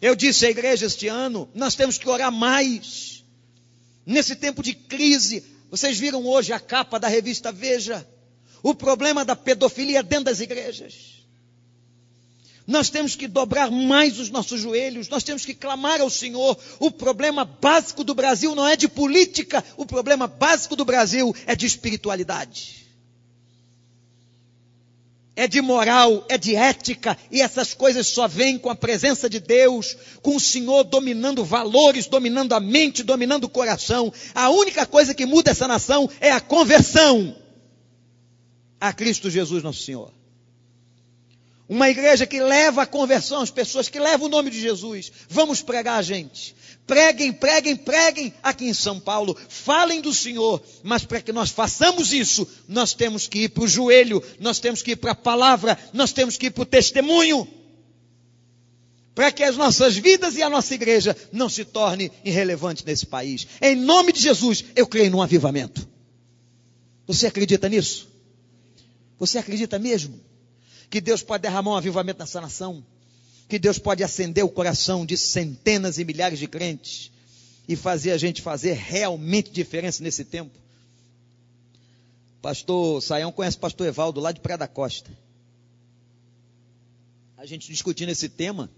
[0.00, 3.24] Eu disse à igreja este ano, nós temos que orar mais.
[4.04, 8.06] Nesse tempo de crise, vocês viram hoje a capa da revista Veja,
[8.62, 11.23] o problema da pedofilia dentro das igrejas.
[12.66, 16.58] Nós temos que dobrar mais os nossos joelhos, nós temos que clamar ao Senhor.
[16.78, 21.54] O problema básico do Brasil não é de política, o problema básico do Brasil é
[21.54, 22.84] de espiritualidade.
[25.36, 29.40] É de moral, é de ética, e essas coisas só vêm com a presença de
[29.40, 34.12] Deus, com o Senhor dominando valores, dominando a mente, dominando o coração.
[34.32, 37.36] A única coisa que muda essa nação é a conversão
[38.84, 40.12] a Cristo Jesus, nosso Senhor.
[41.66, 45.10] Uma igreja que leva a conversão às pessoas, que leva o nome de Jesus.
[45.28, 46.54] Vamos pregar, gente.
[46.86, 49.34] Preguem, preguem, preguem aqui em São Paulo.
[49.48, 50.62] Falem do Senhor.
[50.82, 54.82] Mas para que nós façamos isso, nós temos que ir para o joelho, nós temos
[54.82, 57.48] que ir para a palavra, nós temos que ir para o testemunho.
[59.14, 63.46] Para que as nossas vidas e a nossa igreja não se torne irrelevante nesse país.
[63.62, 65.88] Em nome de Jesus, eu creio num avivamento.
[67.06, 68.08] Você acredita nisso?
[69.18, 70.20] Você acredita mesmo?
[70.90, 72.84] Que Deus pode derramar um avivamento nessa nação,
[73.48, 77.10] que Deus pode acender o coração de centenas e milhares de crentes
[77.68, 80.58] e fazer a gente fazer realmente diferença nesse tempo.
[82.40, 85.10] Pastor Saião conhece pastor Evaldo lá de Praia da Costa.
[87.36, 88.70] A gente discutindo esse tema,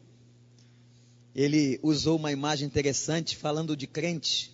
[1.35, 4.53] ele usou uma imagem interessante falando de crente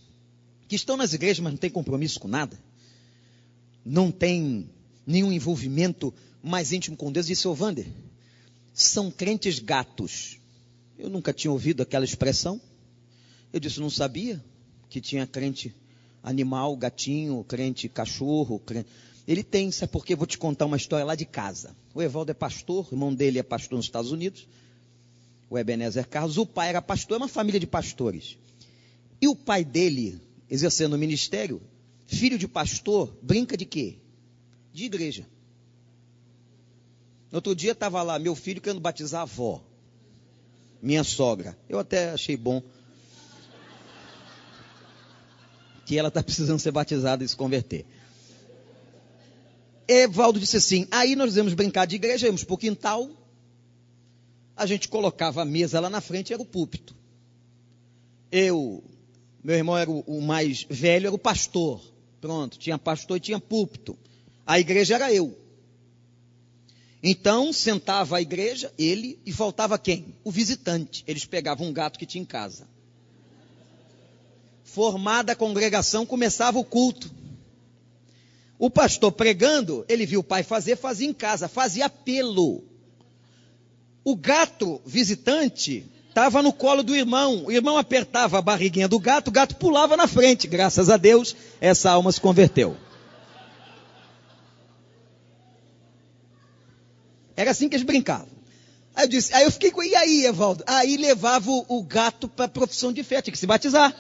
[0.66, 2.58] que estão nas igrejas, mas não têm compromisso com nada,
[3.84, 4.68] não tem
[5.06, 6.12] nenhum envolvimento
[6.42, 7.86] mais íntimo com Deus, disse o Vander,
[8.74, 10.38] são crentes gatos.
[10.98, 12.60] Eu nunca tinha ouvido aquela expressão.
[13.52, 14.42] Eu disse, não sabia
[14.88, 15.74] que tinha crente
[16.22, 18.58] animal, gatinho, crente cachorro.
[18.58, 18.88] Crente...
[19.26, 20.16] Ele tem, sabe por quê?
[20.16, 21.76] Vou te contar uma história lá de casa.
[21.94, 24.48] O Evaldo é pastor, o irmão dele é pastor nos Estados Unidos,
[25.48, 26.38] o Ebenezer Carlos.
[26.38, 28.36] O pai era pastor, é uma família de pastores.
[29.20, 31.62] E o pai dele, exercendo o ministério,
[32.06, 33.98] filho de pastor, brinca de quê?
[34.72, 35.26] De igreja.
[37.32, 39.62] No outro dia estava lá meu filho querendo batizar a avó,
[40.82, 41.56] minha sogra.
[41.66, 42.62] Eu até achei bom
[45.86, 47.86] que ela está precisando ser batizada e se converter.
[49.88, 53.08] Evaldo disse assim: aí nós íamos brincar de igreja, íamos para o quintal,
[54.54, 56.94] a gente colocava a mesa lá na frente, era o púlpito.
[58.30, 58.84] Eu,
[59.42, 61.82] meu irmão era o mais velho, era o pastor.
[62.20, 63.98] Pronto, tinha pastor e tinha púlpito.
[64.46, 65.41] A igreja era eu.
[67.02, 70.14] Então sentava a igreja, ele, e faltava quem?
[70.22, 71.02] O visitante.
[71.06, 72.68] Eles pegavam um gato que tinha em casa.
[74.62, 77.10] Formada a congregação, começava o culto.
[78.56, 82.62] O pastor pregando, ele viu o pai fazer, fazia em casa, fazia pelo.
[84.04, 87.46] O gato visitante estava no colo do irmão.
[87.46, 90.46] O irmão apertava a barriguinha do gato, o gato pulava na frente.
[90.46, 92.76] Graças a Deus, essa alma se converteu.
[97.42, 98.28] Era assim que eles brincavam.
[98.94, 100.62] Aí eu disse, aí eu fiquei com, e aí, Evaldo?
[100.66, 103.94] Aí levava o, gato para a profissão de fé, tinha que se batizar.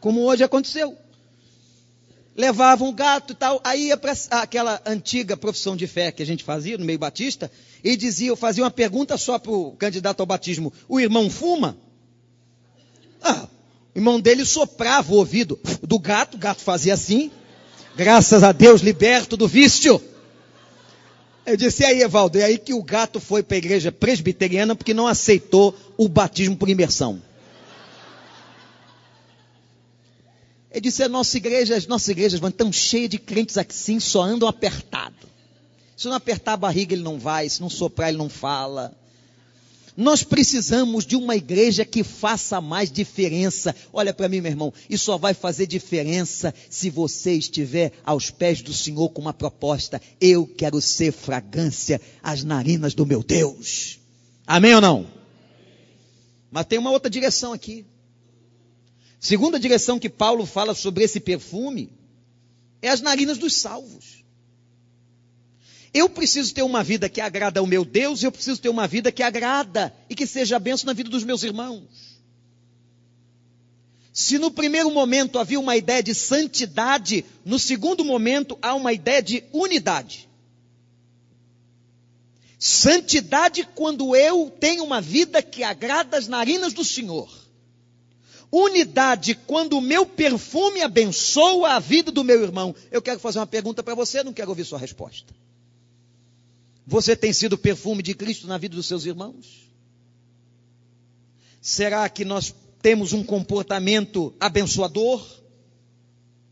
[0.00, 0.96] Como hoje aconteceu
[2.36, 6.26] levavam um gato e tal, aí ia para aquela antiga profissão de fé que a
[6.26, 7.50] gente fazia no meio batista,
[7.84, 11.76] e dizia, eu fazia uma pergunta só para o candidato ao batismo, o irmão fuma?
[13.22, 13.46] Ah,
[13.94, 17.30] o irmão dele soprava o ouvido do gato, o gato fazia assim,
[17.94, 20.02] graças a Deus, liberto do vício.
[21.50, 24.76] Eu disse, e aí, Evaldo, é aí que o gato foi para a igreja presbiteriana
[24.76, 27.20] porque não aceitou o batismo por imersão.
[30.70, 31.36] Ele disse: a nossa
[31.76, 35.28] as nossas igrejas vão tão cheias de crentes assim, só andam apertado.
[35.96, 38.96] Se não apertar a barriga, ele não vai, se não soprar, ele não fala.
[40.00, 43.76] Nós precisamos de uma igreja que faça mais diferença.
[43.92, 48.62] Olha para mim, meu irmão, isso só vai fazer diferença se você estiver aos pés
[48.62, 50.00] do Senhor com uma proposta.
[50.18, 54.00] Eu quero ser fragrância às narinas do meu Deus.
[54.46, 55.06] Amém ou não?
[56.50, 57.84] Mas tem uma outra direção aqui.
[59.20, 61.92] Segunda direção que Paulo fala sobre esse perfume
[62.80, 64.19] é as narinas dos salvos.
[65.92, 69.10] Eu preciso ter uma vida que agrada ao meu Deus, eu preciso ter uma vida
[69.10, 72.20] que agrada e que seja benção na vida dos meus irmãos.
[74.12, 79.22] Se no primeiro momento havia uma ideia de santidade, no segundo momento há uma ideia
[79.22, 80.28] de unidade.
[82.58, 87.30] Santidade quando eu tenho uma vida que agrada as narinas do Senhor.
[88.52, 92.74] Unidade, quando o meu perfume abençoa a vida do meu irmão.
[92.90, 95.32] Eu quero fazer uma pergunta para você, não quero ouvir sua resposta.
[96.86, 99.70] Você tem sido perfume de Cristo na vida dos seus irmãos?
[101.60, 105.24] Será que nós temos um comportamento abençoador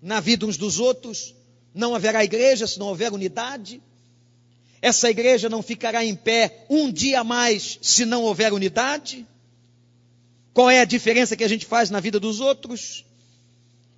[0.03, 1.35] na vida uns dos outros?
[1.75, 3.83] Não haverá igreja se não houver unidade?
[4.81, 9.27] Essa igreja não ficará em pé um dia mais se não houver unidade?
[10.53, 13.05] Qual é a diferença que a gente faz na vida dos outros?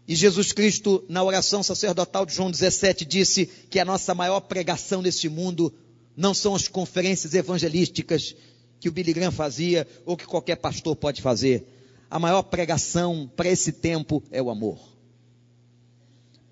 [0.06, 5.02] E Jesus Cristo, na oração sacerdotal de João 17, disse que a nossa maior pregação
[5.02, 5.72] nesse mundo
[6.16, 8.34] não são as conferências evangelísticas
[8.78, 11.66] que o Billy Graham fazia ou que qualquer pastor pode fazer.
[12.10, 14.78] A maior pregação para esse tempo é o amor.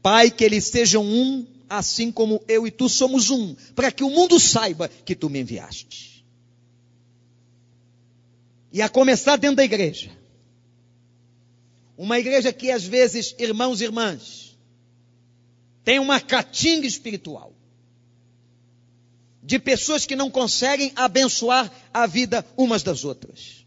[0.00, 4.10] Pai, que eles sejam um, assim como eu e tu somos um, para que o
[4.10, 6.24] mundo saiba que tu me enviaste.
[8.72, 10.10] E a começar dentro da igreja.
[11.96, 14.56] Uma igreja que às vezes, irmãos e irmãs,
[15.82, 17.57] tem uma catinga espiritual.
[19.48, 23.64] De pessoas que não conseguem abençoar a vida umas das outras.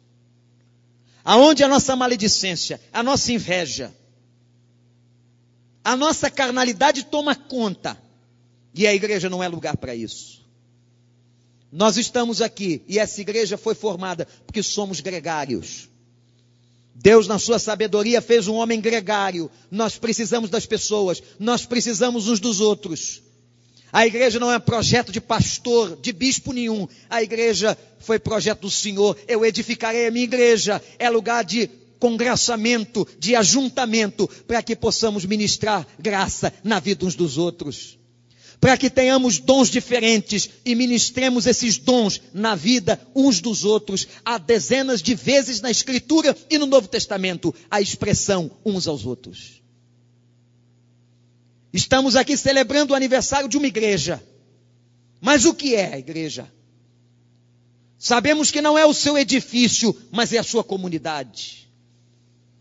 [1.23, 3.91] Aonde a nossa maledicência, a nossa inveja,
[5.83, 7.99] a nossa carnalidade toma conta.
[8.75, 10.45] E a igreja não é lugar para isso.
[11.71, 15.89] Nós estamos aqui e essa igreja foi formada porque somos gregários.
[16.93, 19.49] Deus, na sua sabedoria, fez um homem gregário.
[19.71, 23.30] Nós precisamos das pessoas, nós precisamos uns dos outros.
[23.91, 26.87] A igreja não é projeto de pastor, de bispo nenhum.
[27.09, 29.17] A igreja foi projeto do Senhor.
[29.27, 30.81] Eu edificarei a minha igreja.
[30.97, 31.69] É lugar de
[31.99, 37.99] congraçamento, de ajuntamento, para que possamos ministrar graça na vida uns dos outros.
[38.59, 44.07] Para que tenhamos dons diferentes e ministremos esses dons na vida uns dos outros.
[44.23, 49.60] Há dezenas de vezes na Escritura e no Novo Testamento a expressão uns aos outros.
[51.73, 54.21] Estamos aqui celebrando o aniversário de uma igreja.
[55.19, 56.51] Mas o que é a igreja?
[57.97, 61.69] Sabemos que não é o seu edifício, mas é a sua comunidade.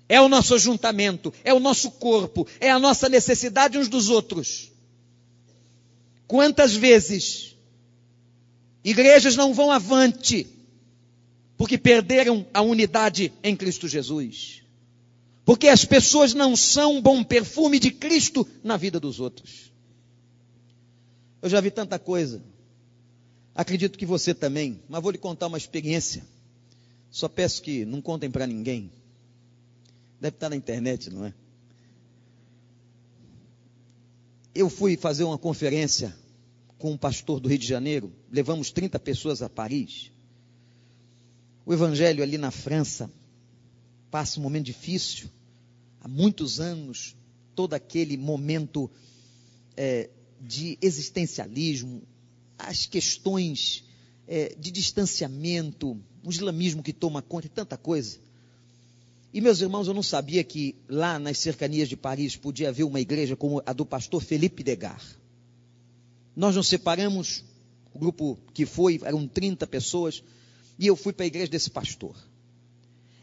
[0.08, 4.70] É o nosso ajuntamento, é o nosso corpo, é a nossa necessidade uns dos outros.
[6.26, 7.56] Quantas vezes
[8.84, 10.46] igrejas não vão avante
[11.56, 14.59] porque perderam a unidade em Cristo Jesus?
[15.50, 19.72] Porque as pessoas não são um bom perfume de Cristo na vida dos outros.
[21.42, 22.40] Eu já vi tanta coisa
[23.60, 26.24] Acredito que você também, mas vou lhe contar uma experiência.
[27.10, 28.90] Só peço que não contem para ninguém.
[30.20, 31.34] Deve estar na internet, não é?
[34.54, 36.16] Eu fui fazer uma conferência
[36.78, 40.10] com um pastor do Rio de Janeiro, levamos 30 pessoas a Paris.
[41.66, 43.10] O evangelho ali na França
[44.10, 45.28] passa um momento difícil,
[46.00, 47.14] há muitos anos,
[47.54, 48.90] todo aquele momento
[49.76, 52.02] é, de existencialismo,
[52.58, 53.84] as questões
[54.26, 58.18] é, de distanciamento, um islamismo que toma conta de tanta coisa.
[59.32, 63.00] E meus irmãos, eu não sabia que lá nas cercanias de Paris podia haver uma
[63.00, 65.00] igreja como a do pastor Felipe Degar.
[66.34, 67.44] Nós nos separamos,
[67.92, 70.22] o grupo que foi, eram 30 pessoas,
[70.78, 72.16] e eu fui para a igreja desse pastor.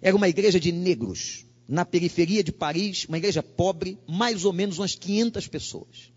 [0.02, 4.78] Era uma igreja de negros, na periferia de Paris, uma igreja pobre, mais ou menos
[4.78, 6.12] umas 500 pessoas.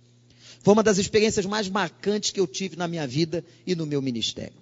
[0.63, 4.01] Foi uma das experiências mais marcantes que eu tive na minha vida e no meu
[4.01, 4.61] ministério.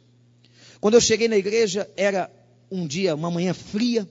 [0.81, 2.31] Quando eu cheguei na igreja, era
[2.71, 4.09] um dia, uma manhã fria.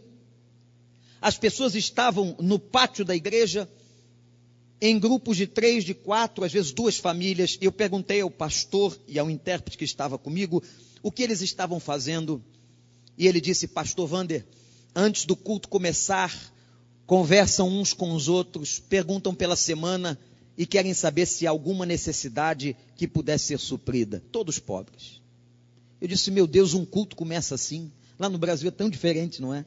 [1.21, 3.69] As pessoas estavam no pátio da igreja,
[4.79, 7.57] em grupos de três, de quatro, às vezes duas famílias.
[7.61, 10.61] Eu perguntei ao pastor e ao intérprete que estava comigo
[11.01, 12.43] o que eles estavam fazendo.
[13.17, 14.45] E ele disse: Pastor Vander,
[14.93, 16.35] antes do culto começar,
[17.07, 20.19] conversam uns com os outros, perguntam pela semana
[20.57, 24.21] e querem saber se há alguma necessidade que pudesse ser suprida.
[24.31, 25.21] Todos pobres.
[26.01, 27.89] Eu disse, meu Deus, um culto começa assim.
[28.19, 29.65] Lá no Brasil é tão diferente, não é?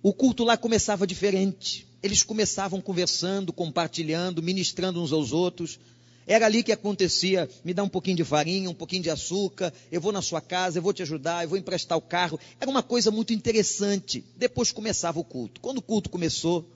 [0.00, 1.86] O culto lá começava diferente.
[2.00, 5.80] Eles começavam conversando, compartilhando, ministrando uns aos outros.
[6.26, 10.00] Era ali que acontecia, me dá um pouquinho de farinha, um pouquinho de açúcar, eu
[10.00, 12.38] vou na sua casa, eu vou te ajudar, eu vou emprestar o carro.
[12.60, 14.24] Era uma coisa muito interessante.
[14.36, 15.60] Depois começava o culto.
[15.60, 16.68] Quando o culto começou,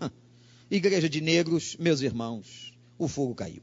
[0.70, 3.62] igreja de negros, meus irmãos, o fogo caiu.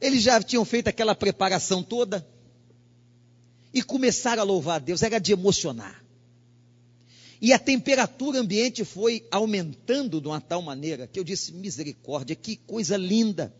[0.00, 2.24] Eles já tinham feito aquela preparação toda
[3.74, 6.05] e começaram a louvar a Deus, era de emocionar.
[7.40, 12.56] E a temperatura ambiente foi aumentando de uma tal maneira que eu disse: misericórdia, que
[12.56, 13.54] coisa linda.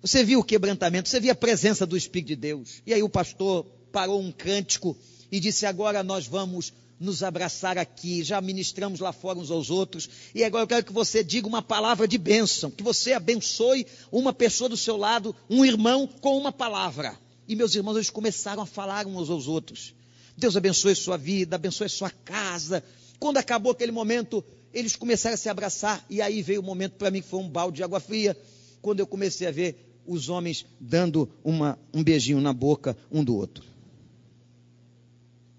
[0.00, 2.82] Você viu o quebrantamento, você viu a presença do Espírito de Deus.
[2.84, 4.96] E aí o pastor parou um cântico
[5.30, 10.08] e disse: Agora nós vamos nos abraçar aqui, já ministramos lá fora uns aos outros,
[10.34, 14.32] e agora eu quero que você diga uma palavra de bênção, que você abençoe uma
[14.32, 17.18] pessoa do seu lado, um irmão, com uma palavra.
[17.48, 19.94] E meus irmãos, eles começaram a falar uns aos outros.
[20.36, 22.82] Deus abençoe sua vida, abençoe sua casa.
[23.18, 27.10] Quando acabou aquele momento, eles começaram a se abraçar, e aí veio o momento para
[27.10, 28.36] mim que foi um balde de água fria,
[28.80, 33.36] quando eu comecei a ver os homens dando uma, um beijinho na boca um do
[33.36, 33.64] outro.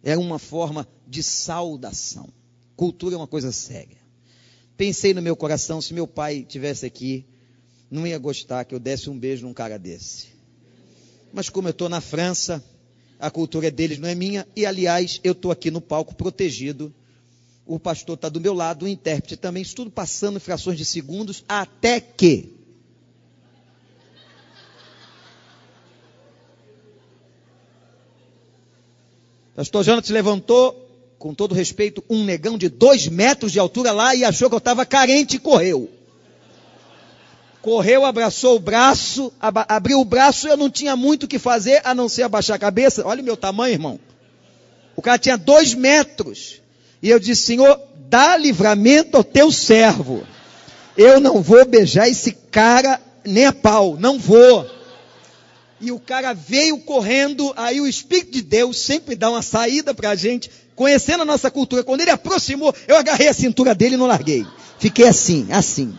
[0.04, 2.28] Era uma forma de saudação.
[2.76, 3.98] Cultura é uma coisa séria.
[4.76, 7.26] Pensei no meu coração, se meu pai tivesse aqui,
[7.90, 10.30] não ia gostar que eu desse um beijo num cara desse.
[11.32, 12.64] Mas como eu estou na França,
[13.24, 16.94] a cultura é deles, não é minha, e aliás, eu estou aqui no palco protegido.
[17.66, 20.84] O pastor está do meu lado, o intérprete também, isso tudo passando em frações de
[20.84, 22.54] segundos, até que
[29.56, 34.26] Pastor Jonas levantou, com todo respeito, um negão de dois metros de altura lá e
[34.26, 35.90] achou que eu estava carente e correu.
[37.64, 41.82] Correu, abraçou o braço, ab abriu o braço, eu não tinha muito o que fazer
[41.86, 43.08] a não ser abaixar a cabeça.
[43.08, 44.00] Olha o meu tamanho, irmão.
[44.98, 46.62] O cara tinha dois metros.
[47.02, 50.28] E eu disse, Senhor, dá livramento ao teu servo.
[50.98, 54.70] Eu não vou beijar esse cara nem a pau, não vou
[55.84, 60.12] e o cara veio correndo, aí o Espírito de Deus sempre dá uma saída para
[60.12, 61.84] a gente, conhecendo a nossa cultura.
[61.84, 64.46] Quando ele aproximou, eu agarrei a cintura dele e não larguei.
[64.80, 65.94] Fiquei assim, assim.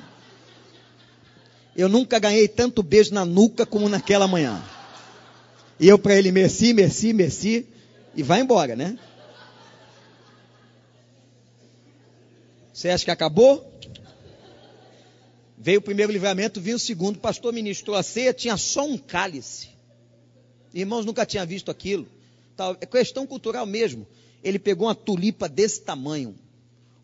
[1.76, 4.62] Eu nunca ganhei tanto beijo na nuca como naquela manhã.
[5.78, 7.66] E eu para ele, merci, merci, merci,
[8.14, 8.96] e vai embora, né?
[12.72, 13.72] Você acha que acabou?
[15.56, 17.16] Veio o primeiro livramento, vinha o segundo.
[17.16, 19.68] O pastor ministrou a ceia, tinha só um cálice.
[20.72, 22.06] Irmãos, nunca tinha visto aquilo.
[22.80, 24.06] É questão cultural mesmo.
[24.42, 26.34] Ele pegou uma tulipa desse tamanho,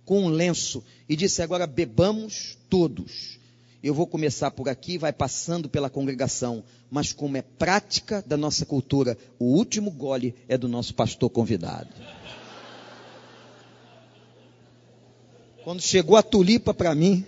[0.05, 3.40] com um lenço, e disse: Agora bebamos todos.
[3.83, 8.67] Eu vou começar por aqui, vai passando pela congregação, mas como é prática da nossa
[8.67, 11.89] cultura, o último gole é do nosso pastor convidado.
[15.65, 17.25] Quando chegou a tulipa para mim,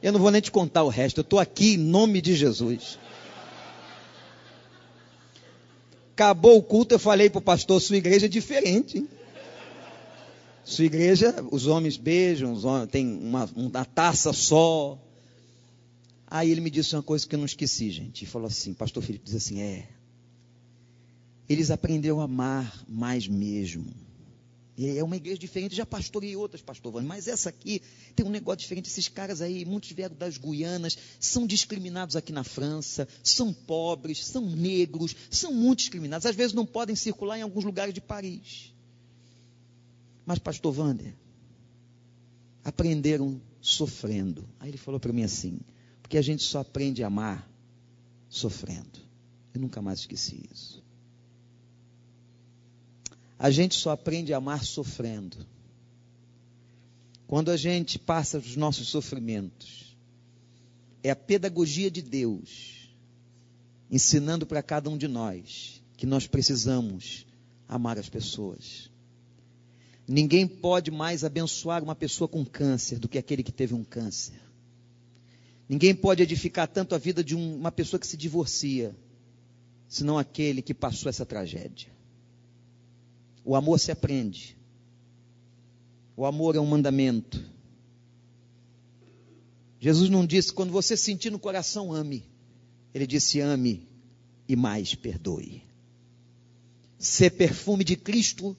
[0.00, 2.98] eu não vou nem te contar o resto, eu estou aqui em nome de Jesus.
[6.12, 8.98] Acabou o culto, eu falei para o pastor, sua igreja é diferente.
[8.98, 9.08] Hein?
[10.64, 14.98] Sua igreja, os homens beijam, os homens, tem uma, uma taça só.
[16.26, 18.24] Aí ele me disse uma coisa que eu não esqueci, gente.
[18.24, 19.88] Ele falou assim, pastor Felipe diz assim, é.
[21.48, 23.86] Eles aprenderam a amar mais mesmo.
[24.78, 27.80] É uma igreja diferente, já pastorei outras, pastor Vani, mas essa aqui
[28.14, 28.88] tem um negócio diferente.
[28.88, 34.50] Esses caras aí, muitos vieram das Guianas, são discriminados aqui na França, são pobres, são
[34.50, 36.26] negros, são muito discriminados.
[36.26, 38.74] Às vezes não podem circular em alguns lugares de Paris.
[40.26, 41.14] Mas, pastor Wander,
[42.62, 44.46] aprenderam sofrendo.
[44.60, 45.58] Aí ele falou para mim assim:
[46.06, 47.50] porque a gente só aprende a amar
[48.28, 49.00] sofrendo.
[49.52, 50.80] Eu nunca mais esqueci isso.
[53.36, 55.36] A gente só aprende a amar sofrendo.
[57.26, 59.96] Quando a gente passa os nossos sofrimentos,
[61.02, 62.88] é a pedagogia de Deus
[63.90, 67.26] ensinando para cada um de nós que nós precisamos
[67.68, 68.92] amar as pessoas.
[70.06, 74.45] Ninguém pode mais abençoar uma pessoa com câncer do que aquele que teve um câncer.
[75.68, 78.94] Ninguém pode edificar tanto a vida de uma pessoa que se divorcia,
[79.88, 81.90] senão aquele que passou essa tragédia.
[83.44, 84.56] O amor se aprende.
[86.16, 87.44] O amor é um mandamento.
[89.78, 92.24] Jesus não disse, quando você sentir no coração, ame.
[92.94, 93.86] Ele disse, ame
[94.48, 95.62] e mais perdoe.
[96.98, 98.56] Ser perfume de Cristo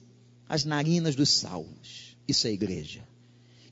[0.48, 2.16] as narinas dos salvos.
[2.26, 3.06] Isso é igreja.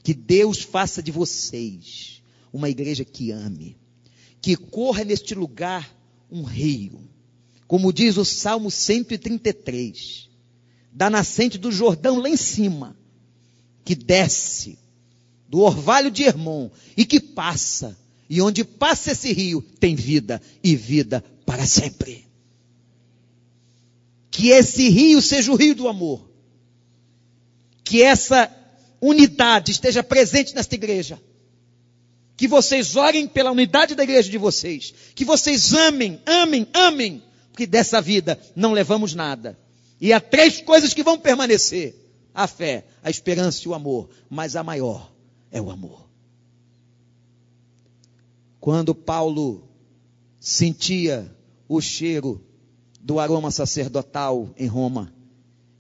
[0.03, 2.16] Que Deus faça de vocês
[2.57, 3.77] uma igreja que ame.
[4.41, 5.95] Que corra neste lugar
[6.31, 7.01] um rio.
[7.67, 10.27] Como diz o Salmo 133
[10.93, 12.97] da nascente do Jordão lá em cima,
[13.85, 14.79] que desce
[15.47, 17.97] do orvalho de Hermon e que passa,
[18.31, 22.25] e onde passa esse rio tem vida e vida para sempre.
[24.31, 26.29] Que esse rio seja o rio do amor.
[27.85, 28.51] Que essa
[29.01, 31.21] unidade esteja presente nesta igreja.
[32.37, 34.93] Que vocês orem pela unidade da igreja de vocês.
[35.15, 37.23] Que vocês amem, amem, amem.
[37.51, 39.59] Porque dessa vida não levamos nada.
[40.01, 41.95] E há três coisas que vão permanecer:
[42.35, 44.11] a fé, a esperança e o amor.
[44.29, 45.11] Mas a maior
[45.51, 46.07] é o amor.
[48.61, 49.67] Quando Paulo
[50.39, 51.35] sentia
[51.69, 52.45] o cheiro
[53.01, 55.15] do aroma sacerdotal em Roma,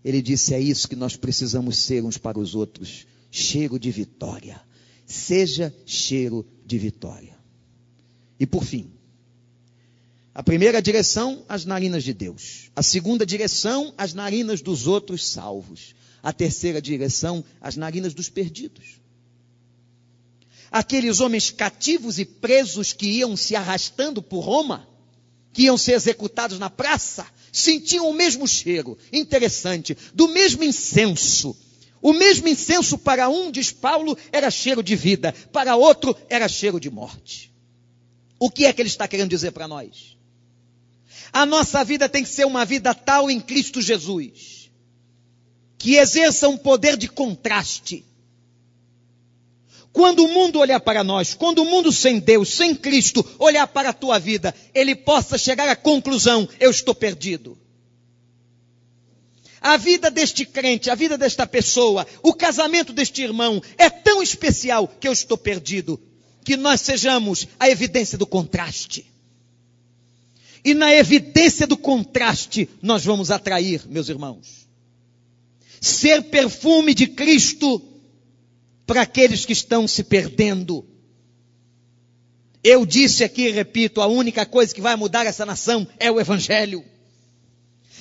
[0.05, 4.61] ele disse: É isso que nós precisamos ser uns para os outros cheiro de vitória.
[5.07, 7.37] Seja cheiro de vitória.
[8.39, 8.91] E por fim,
[10.37, 12.71] a primeira direção, as narinas de Deus.
[12.77, 15.95] A segunda direção, as narinas dos outros salvos.
[16.23, 19.01] A terceira direção, as narinas dos perdidos.
[20.71, 24.87] Aqueles homens cativos e presos que iam se arrastando por Roma,
[25.55, 31.57] que iam ser executados na praça, sentiam o mesmo cheiro, interessante, do mesmo incenso.
[32.07, 36.79] O mesmo incenso para um, diz Paulo, era cheiro de vida, para outro era cheiro
[36.79, 37.53] de morte.
[38.39, 40.17] O que é que ele está querendo dizer para nós?
[41.33, 44.71] A nossa vida tem que ser uma vida tal em Cristo Jesus,
[45.77, 48.05] que exerça um poder de contraste.
[49.93, 53.89] Quando o mundo olhar para nós, quando o mundo sem Deus, sem Cristo, olhar para
[53.89, 57.59] a tua vida, ele possa chegar à conclusão: eu estou perdido.
[59.61, 64.87] A vida deste crente, a vida desta pessoa, o casamento deste irmão é tão especial
[64.89, 66.01] que eu estou perdido.
[66.45, 69.05] Que nós sejamos a evidência do contraste.
[70.65, 74.69] E na evidência do contraste, nós vamos atrair, meus irmãos.
[75.81, 77.83] Ser perfume de Cristo
[78.87, 80.85] para aqueles que estão se perdendo.
[82.63, 86.21] Eu disse aqui e repito: a única coisa que vai mudar essa nação é o
[86.21, 86.85] Evangelho.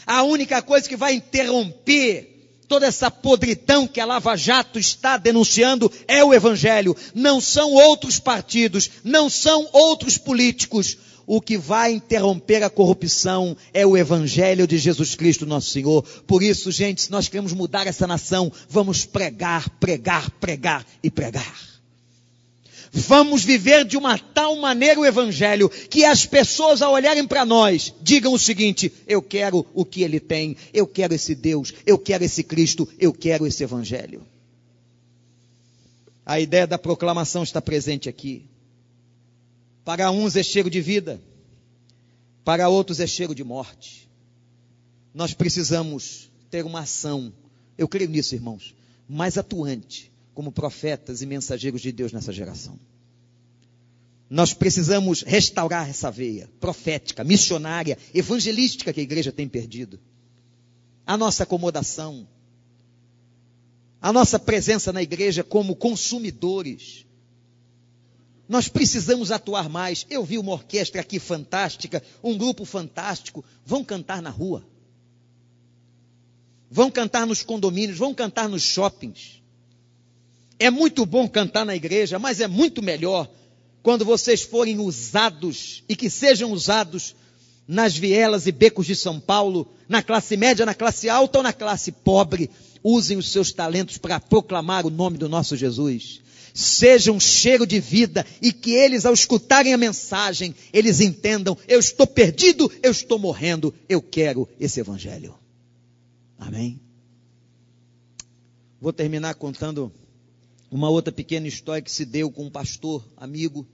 [0.06, 2.36] A única coisa que vai interromper
[2.68, 6.96] toda essa podridão que a Lava Jato está denunciando é o Evangelho.
[7.14, 10.98] Não são outros partidos, não são outros políticos.
[11.28, 16.04] o que vai interromper a corrupção é o Evangelho de Jesus Cristo, nosso Senhor.
[16.28, 21.75] Por isso, gente, se nós queremos mudar essa nação, vamos pregar, pregar, pregar e pregar.
[22.98, 27.94] Vamos viver de uma tal maneira o Evangelho que as pessoas, ao olharem para nós,
[28.02, 32.24] digam o seguinte: eu quero o que ele tem, eu quero esse Deus, eu quero
[32.24, 34.26] esse Cristo, eu quero esse Evangelho.
[36.26, 38.46] A ideia da proclamação está presente aqui.
[39.84, 41.22] Para uns é cheiro de vida,
[42.46, 44.10] para outros é cheiro de morte.
[45.14, 47.34] Nós precisamos ter uma ação,
[47.78, 48.74] eu creio nisso, irmãos,
[49.08, 52.78] mais atuante, como profetas e mensageiros de Deus nessa geração.
[54.30, 59.98] Nós precisamos restaurar essa veia profética, missionária, evangelística que a igreja tem perdido.
[61.08, 62.28] A nossa acomodação,
[64.02, 67.06] a nossa presença na igreja como consumidores.
[68.50, 70.06] Nós precisamos atuar mais.
[70.10, 73.46] Eu vi uma orquestra aqui fantástica, um grupo fantástico.
[73.66, 74.68] Vão cantar na rua.
[76.70, 79.45] Vão cantar nos condomínios, vão cantar nos shoppings.
[80.60, 83.30] É muito bom cantar na igreja, mas é muito melhor
[83.86, 87.16] quando vocês forem usados e que sejam usados
[87.68, 91.54] nas vielas e becos de São Paulo, na classe média, na classe alta ou na
[91.54, 92.50] classe pobre,
[92.84, 96.22] usem os seus talentos para proclamar o nome do nosso Jesus.
[96.54, 101.80] Sejam um cheiro de vida e que eles, ao escutarem a mensagem, eles entendam: eu
[101.80, 105.36] estou perdido, eu estou morrendo, eu quero esse Evangelho.
[106.40, 106.80] Amém?
[108.80, 109.92] Vou terminar contando
[110.76, 113.66] uma outra pequena história que se deu com um pastor amigo.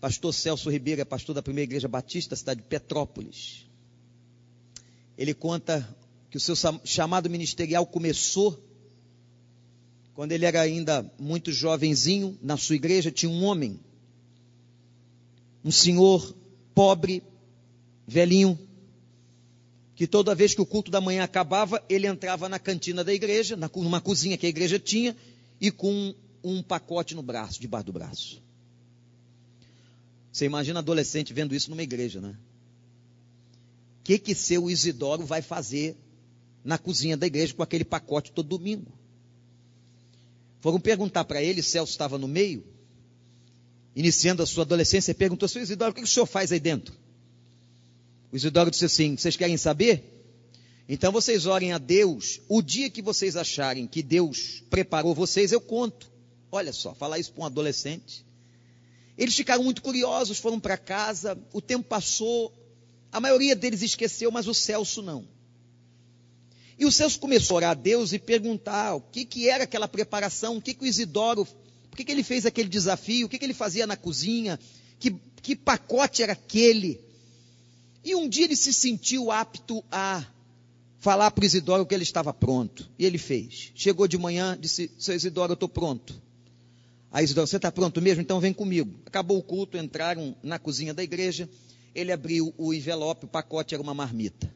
[0.00, 3.64] Pastor Celso Ribeiro é pastor da primeira igreja batista, cidade de Petrópolis.
[5.16, 5.88] Ele conta
[6.28, 8.60] que o seu chamado ministerial começou
[10.14, 13.78] quando ele era ainda muito jovenzinho, na sua igreja tinha um homem,
[15.64, 16.34] um senhor
[16.74, 17.22] pobre,
[18.04, 18.58] velhinho,
[19.94, 23.56] que toda vez que o culto da manhã acabava, ele entrava na cantina da igreja,
[23.56, 25.16] numa cozinha que a igreja tinha,
[25.60, 28.42] e com um pacote no braço, debaixo do braço.
[30.32, 32.34] Você imagina adolescente vendo isso numa igreja, né?
[34.00, 35.96] O que, que seu Isidoro vai fazer
[36.64, 38.90] na cozinha da igreja com aquele pacote todo domingo.
[40.60, 42.64] Foram perguntar para ele, Celso estava no meio,
[43.94, 46.96] iniciando a sua adolescência, e perguntou, seu Isidoro, o que o senhor faz aí dentro?
[48.32, 50.02] O Isidoro disse assim, vocês querem saber?
[50.88, 55.60] Então vocês orem a Deus, o dia que vocês acharem que Deus preparou vocês, eu
[55.60, 56.10] conto.
[56.50, 58.24] Olha só, falar isso para um adolescente.
[59.18, 62.52] Eles ficaram muito curiosos, foram para casa, o tempo passou,
[63.12, 65.28] a maioria deles esqueceu, mas o Celso não.
[66.78, 69.86] E o Celso começou a orar a Deus e perguntar o que, que era aquela
[69.86, 71.46] preparação, o que, que o Isidoro,
[71.90, 74.58] por que, que ele fez aquele desafio, o que, que ele fazia na cozinha,
[74.98, 77.11] que, que pacote era aquele.
[78.04, 80.24] E um dia ele se sentiu apto a
[80.98, 82.88] falar para Isidoro que ele estava pronto.
[82.98, 83.72] E ele fez.
[83.74, 86.14] Chegou de manhã, disse: Seu Isidoro, eu estou pronto.
[87.10, 88.22] Aí Isidoro, você está pronto mesmo?
[88.22, 88.92] Então vem comigo.
[89.04, 91.48] Acabou o culto, entraram na cozinha da igreja.
[91.94, 94.52] Ele abriu o envelope, o pacote era uma marmita.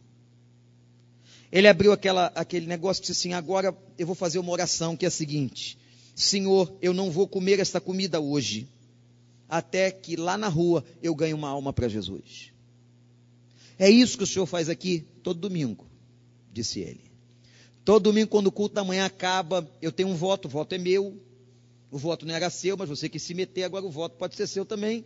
[1.53, 5.05] Ele abriu aquela, aquele negócio e disse assim: agora eu vou fazer uma oração que
[5.05, 5.78] é a seguinte:
[6.14, 8.68] Senhor, eu não vou comer essa comida hoje,
[9.49, 12.55] até que lá na rua eu ganhe uma alma para Jesus.
[13.79, 15.87] É isso que o Senhor faz aqui todo domingo,
[16.53, 17.11] disse ele.
[17.85, 20.79] Todo domingo, quando o culto da manhã acaba, eu tenho um voto, o voto é
[20.79, 21.20] meu.
[21.91, 24.47] O voto não era seu, mas você que se meter, agora o voto pode ser
[24.47, 25.05] seu também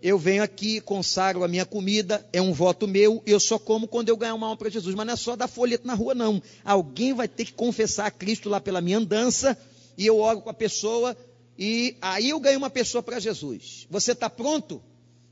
[0.00, 4.08] eu venho aqui, consagro a minha comida, é um voto meu, eu só como quando
[4.08, 4.94] eu ganhar uma alma para Jesus.
[4.94, 6.40] Mas não é só dar folheto na rua, não.
[6.64, 9.58] Alguém vai ter que confessar a Cristo lá pela minha andança,
[9.96, 11.16] e eu oro com a pessoa,
[11.58, 13.86] e aí eu ganho uma pessoa para Jesus.
[13.90, 14.80] Você está pronto?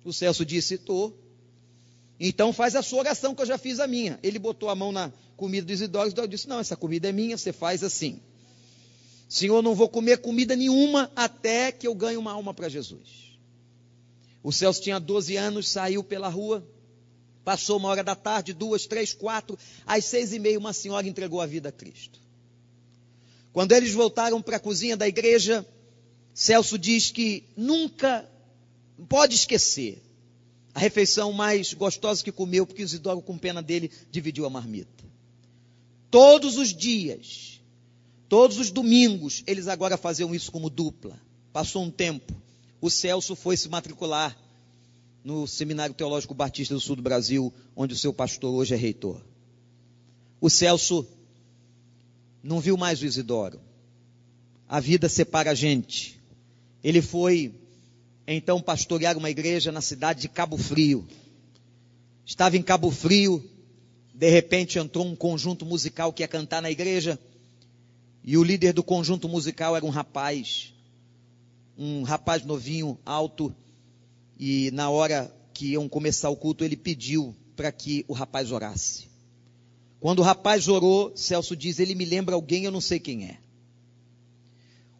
[0.05, 1.16] O Celso disse: estou.
[2.19, 4.19] Então faz a sua oração, que eu já fiz a minha.
[4.23, 7.37] Ele botou a mão na comida dos idosos, e disse: Não, essa comida é minha,
[7.37, 8.21] você faz assim.
[9.29, 13.37] Senhor, não vou comer comida nenhuma até que eu ganhe uma alma para Jesus.
[14.43, 16.64] O Celso tinha 12 anos, saiu pela rua,
[17.45, 21.41] passou uma hora da tarde, duas, três, quatro, às seis e meia, uma senhora entregou
[21.41, 22.21] a vida a Cristo.
[23.53, 25.67] Quando eles voltaram para a cozinha da igreja,
[26.33, 28.29] Celso diz que nunca
[29.09, 30.05] pode esquecer
[30.77, 35.05] a refeição mais gostosa que comeu, porque Isidoro, com pena dele, dividiu a marmita.
[36.11, 37.61] Todos os dias,
[38.29, 41.18] todos os domingos, eles agora faziam isso como dupla.
[41.53, 42.33] Passou um tempo
[42.81, 44.37] o Celso foi se matricular
[45.24, 49.20] no Seminário Teológico Batista do Sul do Brasil, onde o seu pastor hoje é reitor.
[50.41, 51.05] O Celso
[52.43, 53.61] não viu mais o Isidoro.
[54.68, 56.20] A vida separa a gente.
[56.85, 57.53] Ele foi
[58.35, 61.07] então pastorear uma igreja na cidade de Cabo Frio.
[62.24, 63.45] Estava em Cabo Frio,
[64.12, 67.18] de repente entrou um conjunto musical que ia cantar na igreja,
[68.24, 70.74] e o líder do conjunto musical era um rapaz,
[71.79, 73.55] um rapaz novinho, alto,
[74.39, 79.07] e na hora que iam começar o culto, ele pediu para que o rapaz orasse.
[80.01, 83.39] Quando o rapaz orou, Celso diz: Ele me lembra alguém, eu não sei quem é.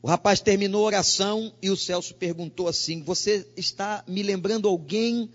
[0.07, 5.28] O rapaz terminou a oração e o Celso perguntou assim: Você está me lembrando alguém?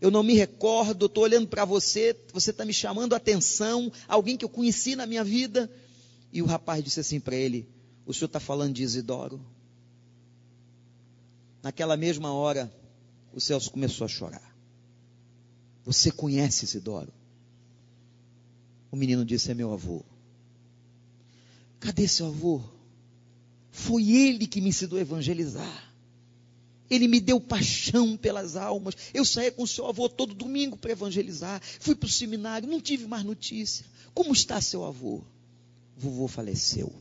[0.00, 4.36] Eu não me recordo, estou olhando para você, você está me chamando a atenção, alguém
[4.36, 5.68] que eu conheci na minha vida.
[6.32, 7.68] E o rapaz disse assim para ele:
[8.06, 9.44] O senhor está falando de Isidoro?
[11.60, 12.72] Naquela mesma hora,
[13.34, 14.56] o Celso começou a chorar.
[15.84, 17.12] Você conhece Isidoro?
[18.88, 20.04] O menino disse: É meu avô.
[21.80, 22.62] Cadê seu avô?
[23.72, 25.94] Foi ele que me ensinou a evangelizar.
[26.90, 28.94] Ele me deu paixão pelas almas.
[29.14, 31.60] Eu saía com o seu avô todo domingo para evangelizar.
[31.80, 33.86] Fui para o seminário, não tive mais notícia.
[34.12, 35.22] Como está seu avô?
[35.96, 36.92] Vovô faleceu.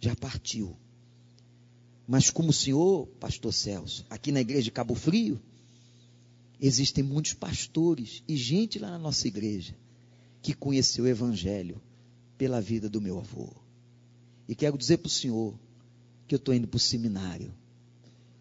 [0.00, 0.76] Já partiu.
[2.04, 5.40] Mas como o senhor, pastor Celso, aqui na igreja de Cabo Frio,
[6.60, 9.76] existem muitos pastores e gente lá na nossa igreja
[10.42, 11.80] que conheceu o evangelho
[12.36, 13.67] pela vida do meu avô.
[14.48, 15.54] E quero dizer para o Senhor
[16.26, 17.54] que eu estou indo para o seminário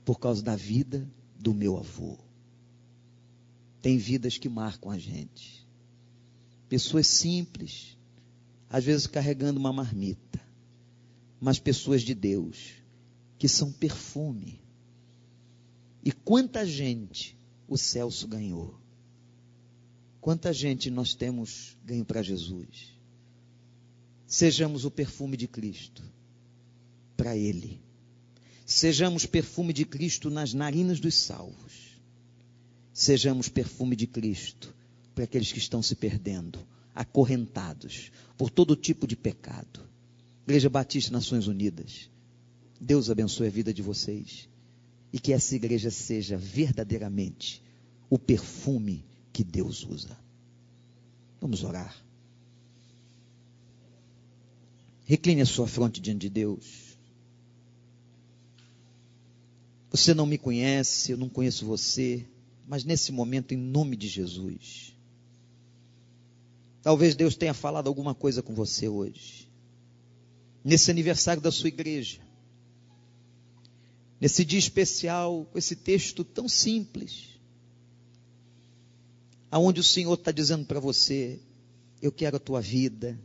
[0.06, 1.06] por causa da vida
[1.38, 2.18] do meu avô.
[3.82, 5.68] Tem vidas que marcam a gente.
[6.70, 7.98] Pessoas simples,
[8.70, 10.42] às vezes carregando uma marmita,
[11.40, 12.74] mas pessoas de Deus,
[13.38, 14.62] que são perfume.
[16.04, 17.38] E quanta gente
[17.68, 18.80] o Celso ganhou.
[20.22, 22.97] Quanta gente nós temos ganho para Jesus
[24.28, 26.04] sejamos o perfume de Cristo
[27.16, 27.82] para Ele.
[28.66, 31.98] Sejamos perfume de Cristo nas narinas dos salvos.
[32.94, 34.76] Sejamos perfume de Cristo
[35.16, 36.60] para aqueles que estão se perdendo,
[36.94, 39.88] acorrentados por todo tipo de pecado.
[40.46, 42.10] Igreja Batista Nações Unidas,
[42.80, 44.50] Deus abençoe a vida de vocês
[45.12, 47.64] e que essa igreja seja verdadeiramente
[48.10, 50.18] o perfume que Deus usa.
[51.40, 52.07] Vamos orar.
[55.08, 56.98] Recline a sua fronte diante de Deus.
[59.90, 62.28] Você não me conhece, eu não conheço você,
[62.68, 64.94] mas nesse momento, em nome de Jesus,
[66.82, 69.50] talvez Deus tenha falado alguma coisa com você hoje,
[70.62, 72.20] nesse aniversário da sua igreja,
[74.20, 77.40] nesse dia especial, com esse texto tão simples,
[79.50, 81.40] aonde o Senhor está dizendo para você:
[82.02, 83.18] Eu quero a tua vida,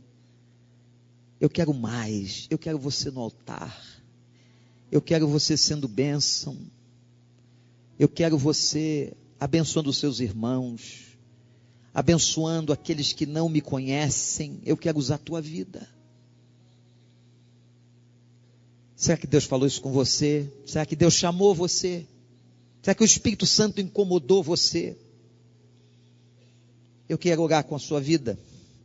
[1.43, 2.47] eu quero mais.
[2.49, 3.77] Eu quero você no altar.
[4.89, 6.57] Eu quero você sendo bênção.
[7.99, 11.17] Eu quero você abençoando os seus irmãos,
[11.93, 14.61] abençoando aqueles que não me conhecem.
[14.65, 15.85] Eu quero usar a tua vida.
[18.95, 20.49] Será que Deus falou isso com você?
[20.65, 22.07] Será que Deus chamou você?
[22.81, 24.95] Será que o Espírito Santo incomodou você?
[27.09, 28.39] Eu quero orar com a sua vida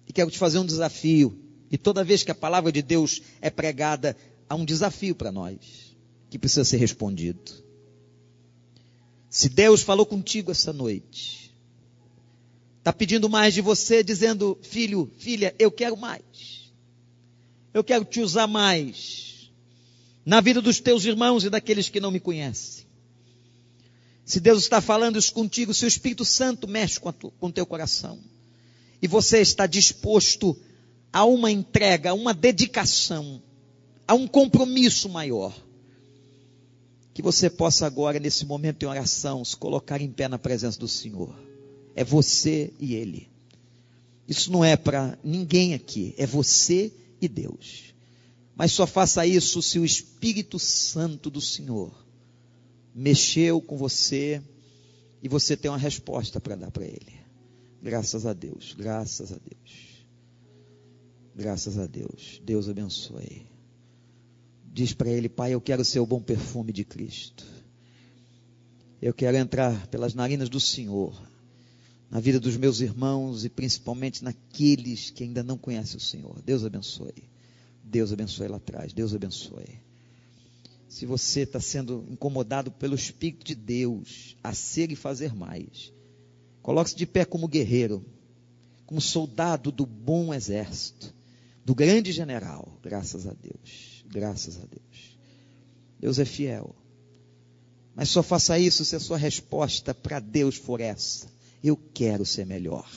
[0.08, 1.47] e quero te fazer um desafio.
[1.70, 4.16] E toda vez que a palavra de Deus é pregada,
[4.48, 5.58] há um desafio para nós
[6.30, 7.52] que precisa ser respondido.
[9.28, 11.54] Se Deus falou contigo essa noite,
[12.78, 16.72] está pedindo mais de você, dizendo: Filho, filha, eu quero mais.
[17.74, 19.50] Eu quero te usar mais
[20.24, 22.86] na vida dos teus irmãos e daqueles que não me conhecem.
[24.24, 28.18] Se Deus está falando isso contigo, se o Espírito Santo mexe com o teu coração,
[29.00, 30.58] e você está disposto
[31.12, 33.42] a uma entrega, a uma dedicação,
[34.06, 35.54] a um compromisso maior.
[37.14, 40.86] Que você possa agora, nesse momento em oração, se colocar em pé na presença do
[40.86, 41.34] Senhor.
[41.94, 43.28] É você e Ele.
[44.28, 47.94] Isso não é para ninguém aqui, é você e Deus.
[48.54, 51.92] Mas só faça isso se o Espírito Santo do Senhor
[52.94, 54.42] mexeu com você
[55.22, 57.18] e você tem uma resposta para dar para Ele.
[57.82, 59.87] Graças a Deus, graças a Deus.
[61.38, 62.42] Graças a Deus.
[62.44, 63.46] Deus abençoe.
[64.64, 67.46] Diz para ele, Pai, eu quero ser o bom perfume de Cristo.
[69.00, 71.16] Eu quero entrar pelas narinas do Senhor,
[72.10, 76.42] na vida dos meus irmãos e principalmente naqueles que ainda não conhecem o Senhor.
[76.42, 77.30] Deus abençoe.
[77.84, 78.92] Deus abençoe lá atrás.
[78.92, 79.80] Deus abençoe.
[80.88, 85.92] Se você está sendo incomodado pelo Espírito de Deus a ser e fazer mais,
[86.62, 88.04] coloque-se de pé como guerreiro,
[88.84, 91.16] como soldado do bom exército
[91.68, 92.78] do grande general.
[92.82, 94.02] Graças a Deus.
[94.06, 95.18] Graças a Deus.
[96.00, 96.74] Deus é fiel.
[97.94, 101.30] Mas só faça isso se a sua resposta para Deus for essa.
[101.62, 102.90] Eu quero ser melhor.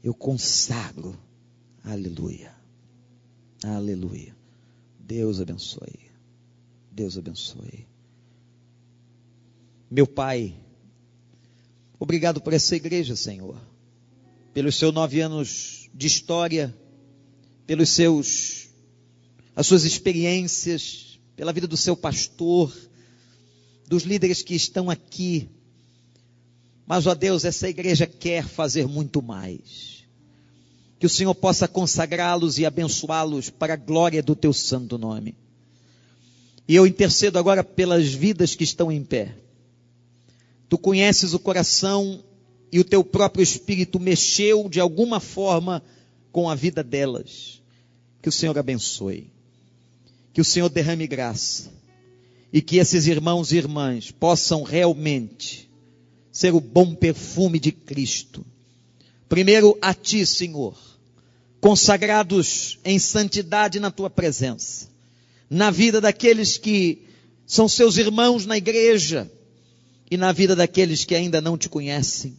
[0.00, 1.18] Eu consagro.
[1.82, 2.54] Aleluia.
[3.64, 4.36] Aleluia.
[5.00, 6.12] Deus abençoe.
[6.92, 7.84] Deus abençoe.
[9.90, 10.54] Meu Pai,
[11.98, 13.60] obrigado por essa igreja, Senhor.
[14.54, 16.72] Pelos seus nove anos de história,
[17.68, 18.70] pelos seus,
[19.54, 22.74] as suas experiências, pela vida do seu pastor,
[23.86, 25.50] dos líderes que estão aqui.
[26.86, 30.02] Mas, ó Deus, essa igreja quer fazer muito mais.
[30.98, 35.34] Que o Senhor possa consagrá-los e abençoá-los para a glória do teu santo nome.
[36.66, 39.36] E eu intercedo agora pelas vidas que estão em pé.
[40.70, 42.24] Tu conheces o coração
[42.72, 45.82] e o teu próprio espírito mexeu de alguma forma
[46.32, 47.57] com a vida delas.
[48.20, 49.30] Que o Senhor abençoe.
[50.32, 51.78] Que o Senhor derrame graça
[52.52, 55.68] e que esses irmãos e irmãs possam realmente
[56.32, 58.44] ser o bom perfume de Cristo.
[59.28, 60.78] Primeiro a Ti, Senhor,
[61.60, 64.88] consagrados em santidade na Tua presença,
[65.50, 67.02] na vida daqueles que
[67.46, 69.30] são seus irmãos na igreja
[70.10, 72.36] e na vida daqueles que ainda não Te conhecem.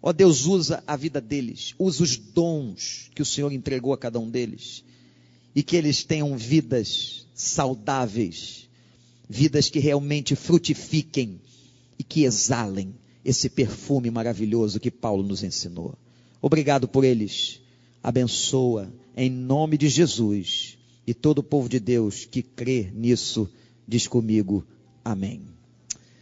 [0.00, 4.18] Ó Deus, usa a vida deles, usa os dons que o Senhor entregou a cada
[4.18, 4.84] um deles
[5.54, 8.64] e que eles tenham vidas saudáveis
[9.28, 11.40] vidas que realmente frutifiquem
[11.98, 12.94] e que exalem
[13.24, 15.94] esse perfume maravilhoso que Paulo nos ensinou.
[16.40, 17.60] Obrigado por eles.
[18.02, 20.76] Abençoa em nome de Jesus.
[21.06, 23.48] E todo o povo de Deus que crê nisso,
[23.86, 24.64] diz comigo:
[25.04, 25.53] Amém.